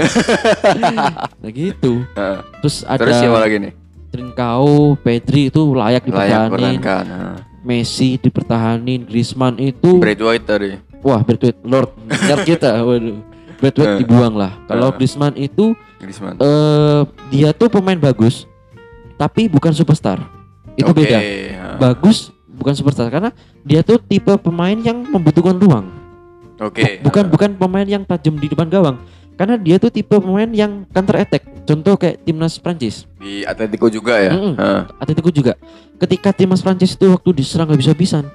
[1.43, 2.07] nah gitu.
[2.15, 2.39] Heeh.
[2.63, 3.73] Terus ada Terus siapa lagi nih?
[4.13, 6.51] Trincao, Pedri itu layak Layak dipertahanin.
[6.53, 7.05] pertahankan.
[7.09, 7.37] Heeh.
[7.63, 10.75] Messi dipertahanin, Griezmann itu White tadi.
[10.99, 12.83] wah Braithwaite Lord nyar kita.
[12.83, 13.32] Waduh.
[13.63, 13.99] Braithwaite Eh.
[14.03, 14.59] dibuang lah.
[14.67, 14.95] Kalau Eh.
[14.99, 16.35] Griezmann itu Griezmann.
[16.37, 17.01] eh
[17.31, 18.51] dia tuh pemain bagus
[19.15, 20.19] tapi bukan superstar.
[20.75, 21.19] Itu Oke, beda.
[21.79, 23.31] Bagus bukan superstar karena
[23.63, 25.87] dia tuh tipe pemain yang membutuhkan ruang.
[26.59, 26.99] Oke.
[26.99, 27.33] Bu- bukan heeh.
[27.33, 28.99] bukan pemain yang tajam di depan gawang.
[29.33, 31.43] Karena dia tuh tipe pemain yang counter attack.
[31.63, 33.07] Contoh kayak timnas Prancis.
[33.17, 34.35] di Atletico juga ya.
[34.35, 34.55] Mm-mm.
[34.55, 34.81] Heeh.
[34.99, 35.55] Atletico juga.
[35.97, 38.27] Ketika timnas Prancis itu waktu diserang gak bisa-bisan.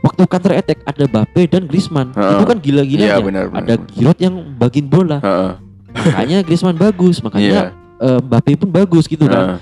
[0.00, 2.12] Waktu counter attack ada Bape dan Griezmann.
[2.12, 2.32] Heeh.
[2.32, 3.16] Itu kan gila-gilanya.
[3.16, 3.74] Iya, benar, benar, ada.
[3.92, 5.18] Giroud yang bagiin bola.
[5.20, 5.52] Heeh.
[5.92, 7.20] Makanya Griezmann bagus.
[7.20, 7.24] Iya.
[7.28, 7.60] Makanya
[8.00, 9.44] eh, Bape pun bagus gitu kan.
[9.44, 9.58] Heeh.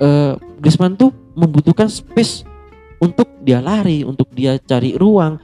[0.00, 2.48] Eh, Griezmann tuh membutuhkan space
[2.96, 5.36] untuk dia lari, untuk dia cari ruang,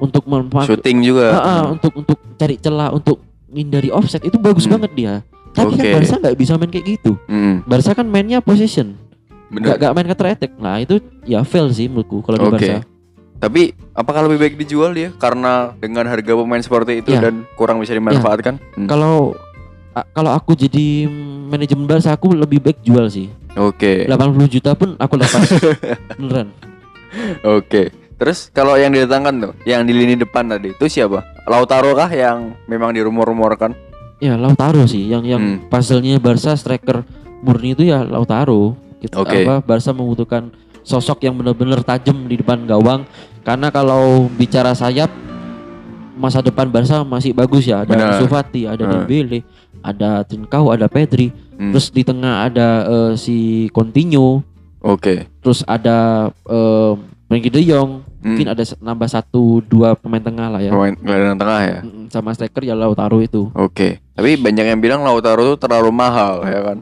[0.00, 1.26] untuk memanfaatkan Shooting juga.
[1.30, 3.20] Ah, ah, untuk untuk cari celah untuk
[3.52, 4.80] hindari offset itu bagus Hmm.
[4.80, 5.14] banget dia.
[5.54, 5.78] Tapi Oke.
[5.78, 7.12] kan Barca nggak bisa main kayak gitu.
[7.30, 8.98] Hmm, Barca kan mainnya position,
[9.46, 9.62] bener.
[9.62, 10.52] nggak nggak main counter attack.
[10.58, 12.52] Nah itu ya fail sih menurutku kalau di Oke.
[12.58, 12.76] Barca.
[13.44, 17.20] Tapi apakah lebih baik dijual dia karena dengan harga pemain seperti itu Ya.
[17.20, 18.56] dan kurang bisa dimanfaatkan?
[18.72, 18.88] Hmm.
[18.88, 19.36] Kalau
[20.10, 21.04] kalau aku jadi
[21.44, 23.28] manajemen Barca aku lebih baik jual sih.
[23.54, 24.08] Oke.
[24.08, 25.44] 80 juta pun aku lepas.
[26.18, 26.48] Beneran.
[27.44, 27.92] Oke.
[28.14, 31.22] Terus kalau yang didatangkan tuh, yang di lini depan tadi itu siapa?
[31.44, 33.74] Lautaro kah yang memang dirumor-rumorkan?
[34.18, 35.58] Ya Lautaro sih yang yang Hmm.
[35.68, 37.04] puzzle-nya Barca striker
[37.44, 38.74] murni itu ya Lautaro.
[38.98, 39.44] Gitu, Oke.
[39.44, 40.48] apa Barca membutuhkan
[40.80, 43.04] sosok yang benar-benar tajam di depan gawang
[43.44, 45.12] karena kalau bicara sayap
[46.14, 48.08] masa depan Barca masih bagus ya ada Benar.
[48.12, 48.92] Ansu Fati, ada Hmm.
[49.02, 49.42] Dembele,
[49.80, 51.70] ada Trincao, ada Pedri, Hmm.
[51.70, 53.36] terus di tengah ada eh, si
[53.68, 54.40] Coutinho,
[54.80, 55.26] Oke.
[55.38, 56.30] terus ada
[57.26, 58.30] Frenkie De Jong, Hmm.
[58.30, 60.70] mungkin ada nambah satu dua pemain tengah lah ya.
[60.70, 61.78] Pemain gelandang tengah ya.
[62.08, 63.50] Sama striker ya Lautaro itu.
[63.52, 63.98] Oke.
[64.14, 66.78] Tapi banyak yang bilang Lautaro tuh terlalu mahal ya kan?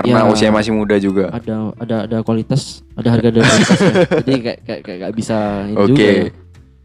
[0.00, 0.28] Karena Ya.
[0.28, 1.30] usia masih muda juga.
[1.30, 3.92] ada ada ada kualitas ada harga dan kualitas ya.
[4.22, 6.08] jadi kayak kayak kayak bisa ini juga Oke.
[6.08, 6.24] ya.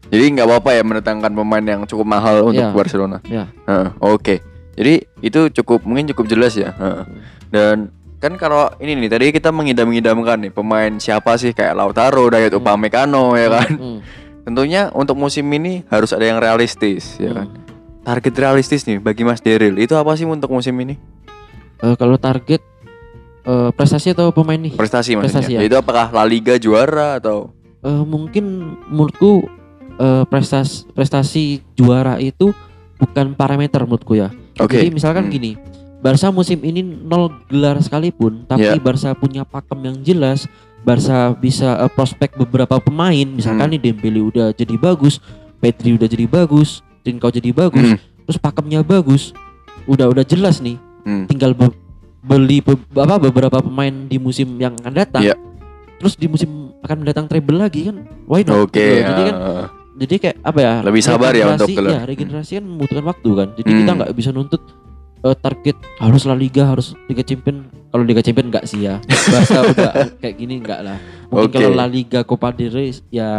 [0.04, 2.72] Jadi nggak apa-apa ya mendatangkan pemain yang cukup mahal untuk Iya.
[2.72, 3.18] Barcelona.
[3.24, 3.44] Ya.
[3.98, 4.44] Oke.
[4.74, 6.70] Jadi itu cukup mungkin cukup jelas ya.
[6.72, 7.04] Heeh.
[7.48, 7.76] Dan
[8.18, 13.32] kan kalau ini nih tadi kita mengidam-idamkan nih pemain siapa sih kayak Lautaro, Dayot Upamecano
[13.34, 13.70] ya kan.
[13.70, 13.98] Hmm.
[14.44, 17.48] Tentunya untuk musim ini harus ada yang realistis ya kan.
[17.48, 17.62] Hmm.
[18.04, 21.00] Target realistis nih bagi Mas Deril itu apa sih untuk musim ini?
[21.80, 22.60] Eh, kalau target
[23.44, 24.72] eh, prestasi atau pemain nih?
[24.72, 25.40] Prestasi maksudnya.
[25.40, 25.60] Prestasi ya.
[25.62, 27.52] Itu apakah La Liga juara atau
[27.84, 29.44] Eh, mungkin menurutku
[29.94, 31.44] eh, prestasi prestasi
[31.76, 32.56] juara itu
[32.96, 34.32] bukan parameter menurutku ya.
[34.56, 34.80] Oke.
[34.80, 35.32] Jadi misalkan Hmm.
[35.32, 35.52] gini,
[36.00, 38.76] Barca musim ini nol gelar sekalipun, tapi Ya.
[38.76, 40.48] Barca punya pakem yang jelas,
[40.80, 43.74] Barca bisa eh, prospek beberapa pemain, misalkan Hmm.
[43.76, 45.20] nih Dembele udah jadi bagus,
[45.60, 47.98] Pedri udah jadi bagus, Trincao jadi bagus, Hmm.
[48.24, 49.36] terus pakemnya bagus,
[49.84, 51.28] udah udah jelas nih, Hmm.
[51.28, 51.76] tinggal be-
[52.24, 55.22] beli be- apa beberapa pemain di musim yang akan datang.
[55.22, 55.36] Iya.
[55.96, 56.50] Terus di musim
[56.80, 58.64] akan mendatang treble lagi kan, why not?
[58.64, 58.80] Oke.
[58.80, 59.04] gitu loh.
[59.06, 59.66] Jadi kan ah.
[59.94, 63.68] jadi kayak apa ya Lebih sabar ya untuk ya regenerasi kan membutuhkan waktu kan jadi
[63.68, 63.78] Hmm.
[63.78, 64.62] kita nggak bisa nuntut
[65.22, 67.56] eh, target harus La Liga harus Liga Champion
[67.88, 68.98] kalau Liga Champion nggak sih ya
[69.30, 70.98] Barca udah kayak gini nggak lah
[71.30, 71.54] mungkin Oke.
[71.54, 73.30] kalau La Liga Copa del Rey ya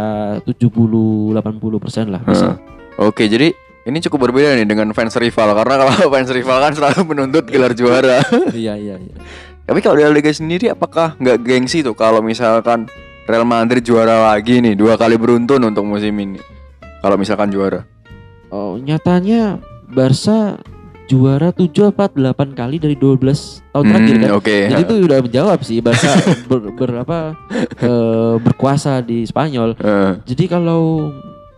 [0.42, 1.36] 70-80
[1.76, 3.04] persen lah bisa Heeh.
[3.04, 3.52] Oke, jadi
[3.86, 7.70] ini cukup berbeda nih dengan fans rival karena kalau fans rival kan selalu menuntut gelar
[7.70, 8.18] juara.
[8.52, 9.16] iya iya iya
[9.62, 12.86] Tapi kalau di La Liga sendiri apakah nggak gengsi tuh kalau misalkan
[13.24, 16.38] Real Madrid juara lagi nih dua kali beruntun untuk musim ini?
[16.98, 17.82] Kalau misalkan juara.
[18.48, 20.58] oh nyatanya Barca
[21.06, 23.22] juara 7 apa 8 kali dari 12
[23.70, 24.56] tahun terakhir Hmm, kan Oke.
[24.66, 26.10] Jadi itu udah menjawab sih Barca
[26.50, 27.18] ber, ber- apa,
[27.78, 29.74] eh, berkuasa di Spanyol.
[29.76, 30.10] Heeh.
[30.24, 31.10] Jadi kalau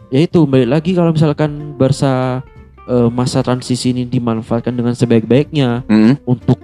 [0.08, 2.40] ya itu balik lagi kalau misalkan Barca
[2.84, 6.16] eh, masa transisi ini dimanfaatkan dengan sebaik-baiknya Hmm.
[6.24, 6.56] untuk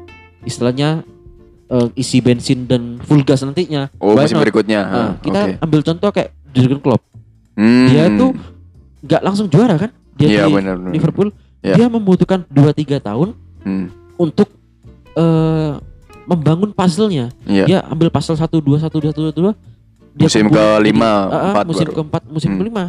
[0.42, 1.04] istilahnya
[1.66, 3.88] eh, isi bensin dan full gas nantinya.
[3.96, 4.80] Oh, musim berikutnya.
[4.80, 5.52] Nah, Heeh, kita oke.
[5.60, 7.02] ambil contoh kayak Jurgen Klopp.
[7.52, 7.88] Hmm.
[7.88, 8.30] Dia tuh
[9.00, 9.90] nggak langsung juara kan?
[10.14, 10.76] Dia Iya di benar.
[10.76, 10.92] benar.
[10.92, 11.28] Liverpool
[11.60, 11.74] Iya.
[11.74, 13.32] dia membutuhkan 2-3 tahun
[13.62, 13.88] Hmm.
[14.16, 14.48] untuk
[15.14, 15.72] eh,
[16.24, 17.30] membangun puzzle-nya.
[17.44, 17.64] Iya.
[17.64, 19.52] Dia ambil puzzle 1 2 1 2 1 2
[20.10, 22.58] dia Musim kumpulin kelima, jadi- Ah, ah, empat musim keempat, musim Hmm.
[22.58, 22.84] kelima.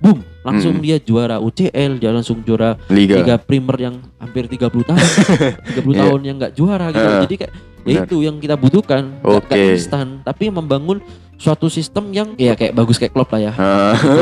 [0.00, 0.82] Boom, langsung Hmm.
[0.82, 3.20] dia juara UCL, dia langsung juara Liga.
[3.20, 4.96] Liga Primer yang hampir 30 tahun.
[5.70, 6.00] 30 Iya.
[6.02, 7.04] tahun yang nggak juara gitu.
[7.06, 9.72] Ah, Jadi kayak ya itu yang kita butuhkan, nggak nggak Oke.
[9.74, 11.04] instan, tapi membangun
[11.36, 13.52] suatu sistem yang ya kayak bagus kayak Klopp lah ya.
[13.52, 13.94] Heeh.
[13.96, 14.20] itu,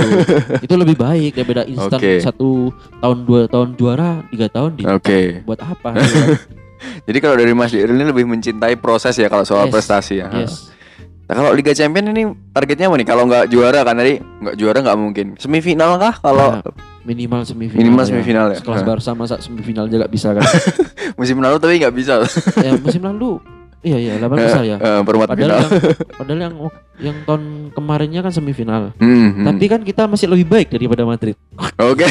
[0.63, 2.13] itu lebih baik daripada instan Oke.
[2.21, 5.43] satu tahun dua tahun juara tiga tahun di Oke.
[5.43, 6.19] buat apa gitu.
[7.07, 9.73] Jadi kalau dari Mas Diril ini lebih mencintai proses ya kalau soal Yes.
[9.73, 10.31] prestasi ya.
[10.33, 10.71] yes
[11.29, 13.07] Nah, kalau Liga Champion ini targetnya apa nih?
[13.07, 15.27] Kalau nggak juara kan tadi nggak juara nggak mungkin.
[15.37, 16.17] Semifinal kah?
[16.19, 16.65] Kalau Nah,
[17.05, 18.57] minimal semifinal Minimal semifinal ya?
[18.57, 18.87] sekelas Ah.
[18.87, 20.45] Barca masa semifinal aja gak bisa kan
[21.19, 22.21] musim lalu tapi nggak bisa.
[22.67, 23.41] ya musim lalu
[23.81, 25.57] iya iya delapan besar ya Eh, perempat padahal final.
[25.57, 25.73] yang
[26.19, 26.55] padahal yang
[26.99, 29.45] yang tahun kemarinnya kan semifinal Hmm, hmm.
[29.47, 31.37] tapi kan kita masih lebih baik daripada Madrid
[31.79, 32.05] Oke.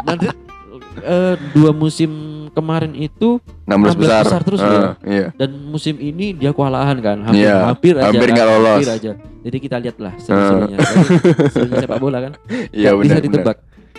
[0.00, 0.34] Madrid
[1.02, 2.10] eh, dua musim
[2.50, 4.22] kemarin itu 16 16 besar.
[4.22, 4.94] besar terus ya.
[5.00, 5.26] Iya.
[5.34, 8.74] dan musim ini dia kewalahan kan hampir Iya, hampir aja hampir kan, nggak lolos.
[8.76, 11.04] hampir aja jadi kita lihatlah seru-serunya Jadi,
[11.48, 12.32] serunya sepak bola kan
[12.72, 13.14] Iya Nggak bisa benar.
[13.14, 13.24] benar.
[13.24, 13.56] ditebak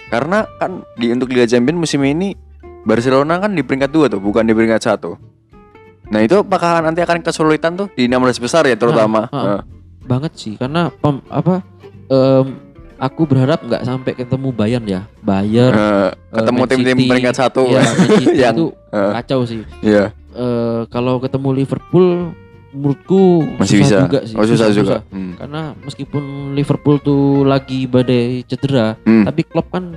[0.08, 2.36] Karena kan di untuk Liga Champion musim ini
[2.82, 5.16] Barcelona kan di peringkat dua tuh, bukan di peringkat satu.
[6.10, 9.26] Nah itu apakah nanti akan kesulitan tuh di 16 besar ya terutama?
[9.26, 9.44] Nah, ah.
[9.48, 9.62] Heeh.
[10.04, 11.64] banget sih karena pem- apa
[12.08, 12.46] em,
[13.02, 17.62] aku berharap nggak sampai ketemu Bayern ya Bayern Eh, ketemu Man tim-tim City, peringkat satu.
[17.68, 17.82] ya,
[18.46, 22.32] Yang- itu eh, kacau sih Iya, Eh, kalau ketemu Liverpool
[22.72, 23.98] menurutku masih susah bisa.
[24.02, 24.98] juga sih oh susah, juga.
[25.12, 25.36] Hmm.
[25.36, 26.24] karena meskipun
[26.54, 29.92] Liverpool tuh lagi badai cedera Hmm, tapi Klopp kan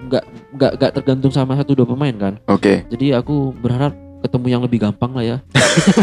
[0.00, 2.82] nggak nggak nggak tergantung sama satu dua pemain kan Oke.
[2.88, 5.36] jadi aku berharap ketemu yang lebih gampang lah ya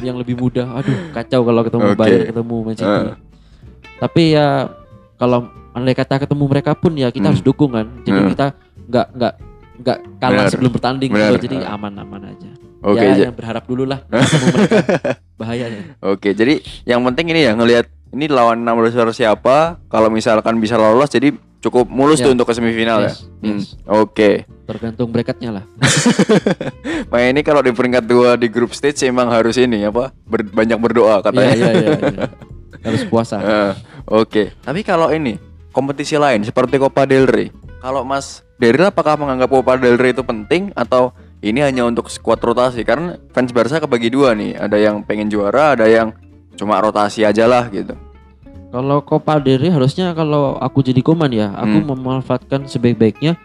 [0.00, 1.98] yang lebih mudah aduh kacau kalau ketemu Oke.
[1.98, 3.14] Bayern ketemu Man City Eh.
[3.98, 4.48] tapi ya
[5.22, 7.30] kalau andai kata ketemu mereka pun ya kita Hmm.
[7.30, 8.28] harus dukung kan jadi Hmm.
[8.28, 8.46] kita
[8.90, 9.34] nggak nggak
[9.78, 10.50] nggak kalah Benar.
[10.50, 11.30] sebelum bertanding Benar.
[11.30, 11.70] gitu jadi Eh.
[11.70, 12.50] aman-aman aja
[12.82, 14.02] Oke, ya yang berharap dulu lah
[15.38, 16.28] bahayanya oke.
[16.28, 19.56] Jadi yang penting ini ya ngelihat ini lawan 16 besar siapa.
[19.86, 22.26] Kalau misalkan bisa lolos, jadi cukup mulus Ya.
[22.26, 23.08] tuh untuk ke semifinal ya.
[23.08, 23.78] Yes, Hmm, yes.
[23.86, 24.30] Oke.
[24.62, 25.64] tergantung bracketnya lah
[27.10, 30.10] Nah ini kalau di peringkat dua di grup stage emang harus ini apa?
[30.24, 31.52] Ber- banyak berdoa katanya.
[31.52, 32.26] iya iya iya.
[32.86, 33.72] harus puasa Eh,
[34.12, 34.52] Oke.
[34.60, 35.40] Tapi kalau ini
[35.72, 37.48] kompetisi lain seperti Copa del Rey,
[37.80, 42.38] kalau Mas Deril apakah menganggap Copa del Rey itu penting atau ini hanya untuk skuad
[42.38, 42.84] rotasi?
[42.84, 46.12] Karena fans Barca kebagi dua nih, ada yang pengen juara, ada yang
[46.54, 47.96] cuma rotasi aja lah gitu.
[48.68, 51.88] Kalau Copa del Rey harusnya kalau aku jadi koman ya, aku Hmm.
[51.96, 53.40] memanfaatkan sebaik-baiknya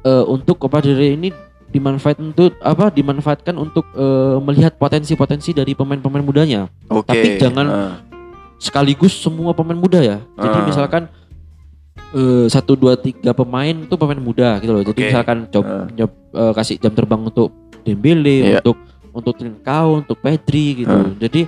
[0.00, 1.32] eh, untuk Copa del Rey ini
[1.70, 2.88] dimanfaatkan untuk apa?
[2.88, 6.60] Dimanfaatkan untuk eh, melihat potensi-potensi dari pemain-pemain mudanya.
[6.88, 7.08] Oke.
[7.08, 7.92] Tapi jangan eh,
[8.60, 10.20] Sekaligus semua pemain muda ya.
[10.36, 10.66] Jadi Ah.
[10.66, 11.02] misalkan
[12.10, 14.82] eh, satu dua tiga pemain itu pemain muda gitu loh.
[14.82, 15.86] Jadi misalkan coba Heeh.
[15.96, 17.50] nyob- eh, kasih jam terbang untuk
[17.80, 18.58] Dembele, Iya.
[18.60, 18.76] untuk
[19.10, 20.92] untuk Trincao, untuk Pedri gitu.
[20.92, 21.16] Heeh.
[21.18, 21.40] Jadi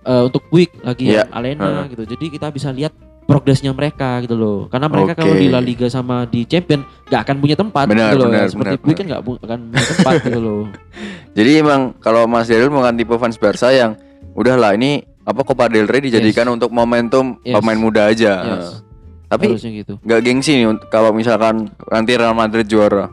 [0.00, 1.92] eh, untuk Quick lagi yang Alena Heeh.
[1.92, 2.02] gitu.
[2.08, 4.58] Jadi kita bisa lihat progresnya mereka gitu loh.
[4.66, 5.42] Karena mereka kalau Oke.
[5.42, 8.30] di La Liga sama di Champion nggak akan punya tempat Benar, gitu loh.
[8.30, 10.62] benar, Seperti benar, Quick kan nggak pu- akan punya tempat gitu loh.
[11.36, 13.98] Jadi emang kalau Mas Daryl bukan tipe fans Barca yang
[14.32, 17.60] udahlah ini apa Copa del Rey dijadikan untuk momentum Yes.
[17.60, 18.32] pemain muda aja.
[18.40, 18.80] Yes.
[19.28, 19.94] Tapi Harusnya gitu.
[20.00, 23.12] nggak gengsi nih kalau misalkan nanti Real Madrid juara.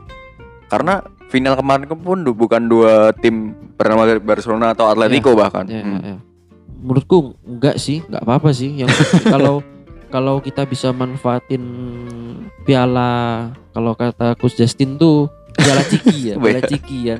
[0.71, 5.67] Karena final kemarin pun bukan dua tim Real Madrid, Barcelona atau Atletico bahkan.
[5.67, 5.99] Ya, Hmm.
[5.99, 6.17] ya.
[6.79, 8.71] Menurutku enggak sih, enggak apa-apa sih.
[8.79, 8.95] Yang
[9.35, 9.59] kalau
[10.07, 11.59] kalau kita bisa manfaatin
[12.63, 17.17] piala, kalau kata Coach Justin tuh piala ciki ya, piala ciki ya.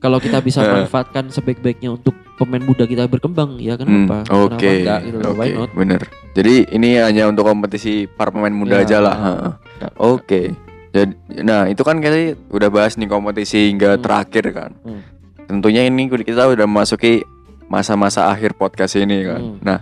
[0.00, 4.16] Kalau kita bisa manfaatkan sebaik-baiknya untuk pemain muda kita berkembang, ya Hmm, kenapa?
[4.32, 5.70] Oke, Kenapa enggak gitu loh, why not?
[5.72, 6.00] bener.
[6.32, 9.14] Jadi ini hanya untuk kompetisi para pemain muda Ya, aja lah.
[9.14, 9.92] ah, enggak.
[9.96, 10.42] Oke.
[10.90, 12.18] Jadi, nah itu kan kita
[12.48, 14.02] udah bahas nih kompetisi hingga Hmm.
[14.02, 14.70] terakhir kan.
[14.80, 15.02] Hmm.
[15.44, 17.26] Tentunya ini kita udah memasuki
[17.64, 19.40] masa-masa akhir podcast ini kan.
[19.40, 19.58] Hmm.
[19.60, 19.78] Nah,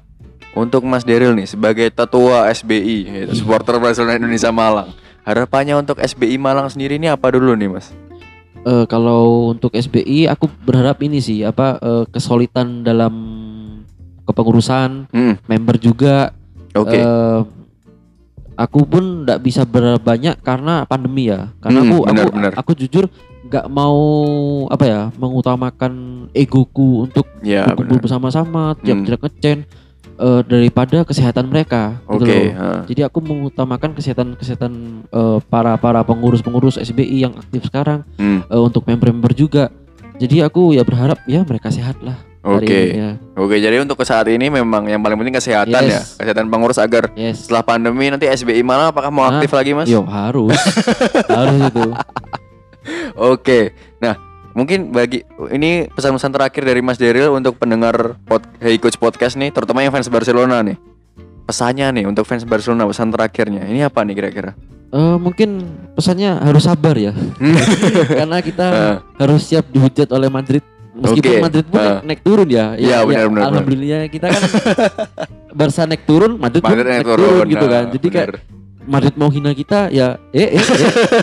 [0.52, 4.92] untuk Mas Daryl nih sebagai tetua SBI, yaitu supporter Barcelona Indonesia Malang,
[5.22, 7.92] harapannya untuk SBI Malang sendiri ini apa dulu nih Mas?
[8.62, 13.14] Eh, kalau untuk SBI aku berharap ini sih apa eh, kesulitan dalam
[14.22, 16.30] kepengurusan, Hmm, member juga
[16.70, 16.94] oke.
[16.94, 17.40] Eh,
[18.54, 21.50] aku pun nggak bisa berbanyak banyak karena pandemi ya.
[21.58, 22.52] Karena Hmm, aku benar, aku benar.
[22.54, 23.04] aku jujur
[23.42, 23.98] nggak mau
[24.70, 25.92] apa ya mengutamakan
[26.30, 28.80] egoku untuk ya, berkumpul bersama-sama, Hmm.
[28.80, 29.58] tiap tidak ngecen
[30.22, 31.98] eh, daripada kesehatan mereka.
[32.06, 32.54] gitu Oke, loh.
[32.54, 32.80] heeh.
[32.88, 34.72] Jadi aku mengutamakan kesehatan kesehatan
[35.04, 39.68] eh, para para pengurus pengurus SBI yang aktif sekarang Hmm, eh, untuk member-member juga.
[40.14, 42.14] Jadi aku ya berharap ya mereka sehat lah.
[42.42, 42.66] Oke.
[42.66, 43.10] ini, ya.
[43.34, 46.18] Oke, jadi untuk saat ini memang yang paling penting kesehatan ya, Yes.
[46.18, 47.46] kesehatan pengurus agar Yes.
[47.46, 49.86] setelah pandemi nanti SBI Malang apakah mau Ah, aktif lagi Mas?
[49.86, 50.50] Yo harus
[51.28, 51.86] harus itu.
[53.14, 53.60] Oke.
[53.70, 53.91] Nah,
[54.52, 59.50] mungkin bagi ini pesan-pesan terakhir dari Mas Daryl untuk pendengar pod, Hey Coach Podcast nih,
[59.50, 60.76] terutama yang fans Barcelona nih.
[61.42, 63.66] Pesannya nih untuk fans Barcelona pesan terakhirnya.
[63.66, 64.52] Ini apa nih kira-kira?
[64.92, 65.64] Eh, mungkin
[65.96, 67.16] pesannya harus sabar ya,
[68.20, 68.96] karena kita Ah.
[69.16, 70.60] harus siap dihujat oleh Madrid.
[70.92, 72.04] Meskipun Madrid pun ah.
[72.04, 73.44] naik, naik turun ya, Iya, benar, benar, benar.
[73.48, 74.42] Alhamdulillah kita kan
[75.58, 77.84] Barca naik turun, Madrid, pun Madrid naik, turun, gitu nah, kan.
[77.88, 78.61] Jadi kayak bener.
[78.84, 80.64] Madrid mau hina kita ya, eh, eh, eh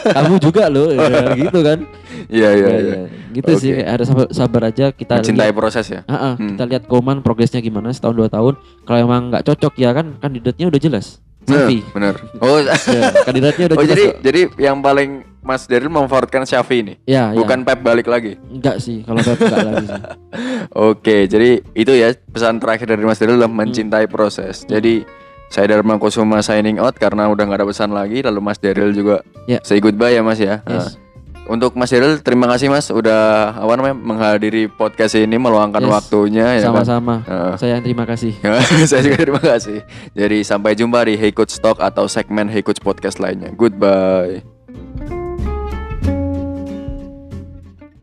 [0.09, 1.79] kamu juga loh, ya, gitu kan.
[2.27, 2.95] Iya, iya, Ya, iya.
[2.95, 3.05] ya.
[3.31, 3.77] Gitu sih, Oke.
[3.77, 6.01] kayak harus sabar, sabar aja kita lihat, proses ya.
[6.05, 6.53] Ah, ah, Hmm.
[6.53, 8.53] kita lihat Koman progresnya gimana setahun dua tahun.
[8.83, 11.19] Kalau emang nggak cocok ya kan kandidatnya udah jelas.
[11.43, 11.81] Safi.
[11.91, 12.13] Bener.
[12.37, 12.61] Oh,
[12.93, 13.91] ya, kandidatnya udah oh jelas.
[13.91, 14.15] jadi kok.
[14.21, 17.39] jadi yang paling Mas Daryl memfavoritkan Xavi nih, ya, ya.
[17.39, 18.35] bukan Pep balik lagi.
[18.51, 20.03] Enggak sih, kalau Pep enggak lagi sih.
[20.91, 24.67] Oke, jadi itu ya pesan terakhir dari Mas Daryl adalah mencintai proses.
[24.67, 25.07] Jadi
[25.49, 28.21] saya Dharma Kusuma signing out karena udah nggak ada pesan lagi.
[28.21, 29.57] Lalu Mas Daryl juga Ya.
[29.61, 30.61] say goodbye ya Mas ya.
[30.63, 30.95] Yes.
[30.95, 31.09] Nah,
[31.49, 35.89] untuk Mas Daryl terima kasih Mas udah apa namanya menghadiri podcast ini meluangkan Yes.
[35.91, 36.85] waktunya ya kan.
[36.85, 37.15] Sama-sama.
[37.25, 37.53] Heeh.
[37.57, 38.33] Saya yang terima kasih.
[38.89, 39.81] saya juga terima kasih.
[40.13, 43.49] Jadi sampai jumpa di Hey Coach Talk atau segmen Hey Coach Podcast lainnya.
[43.51, 45.18] Goodbye.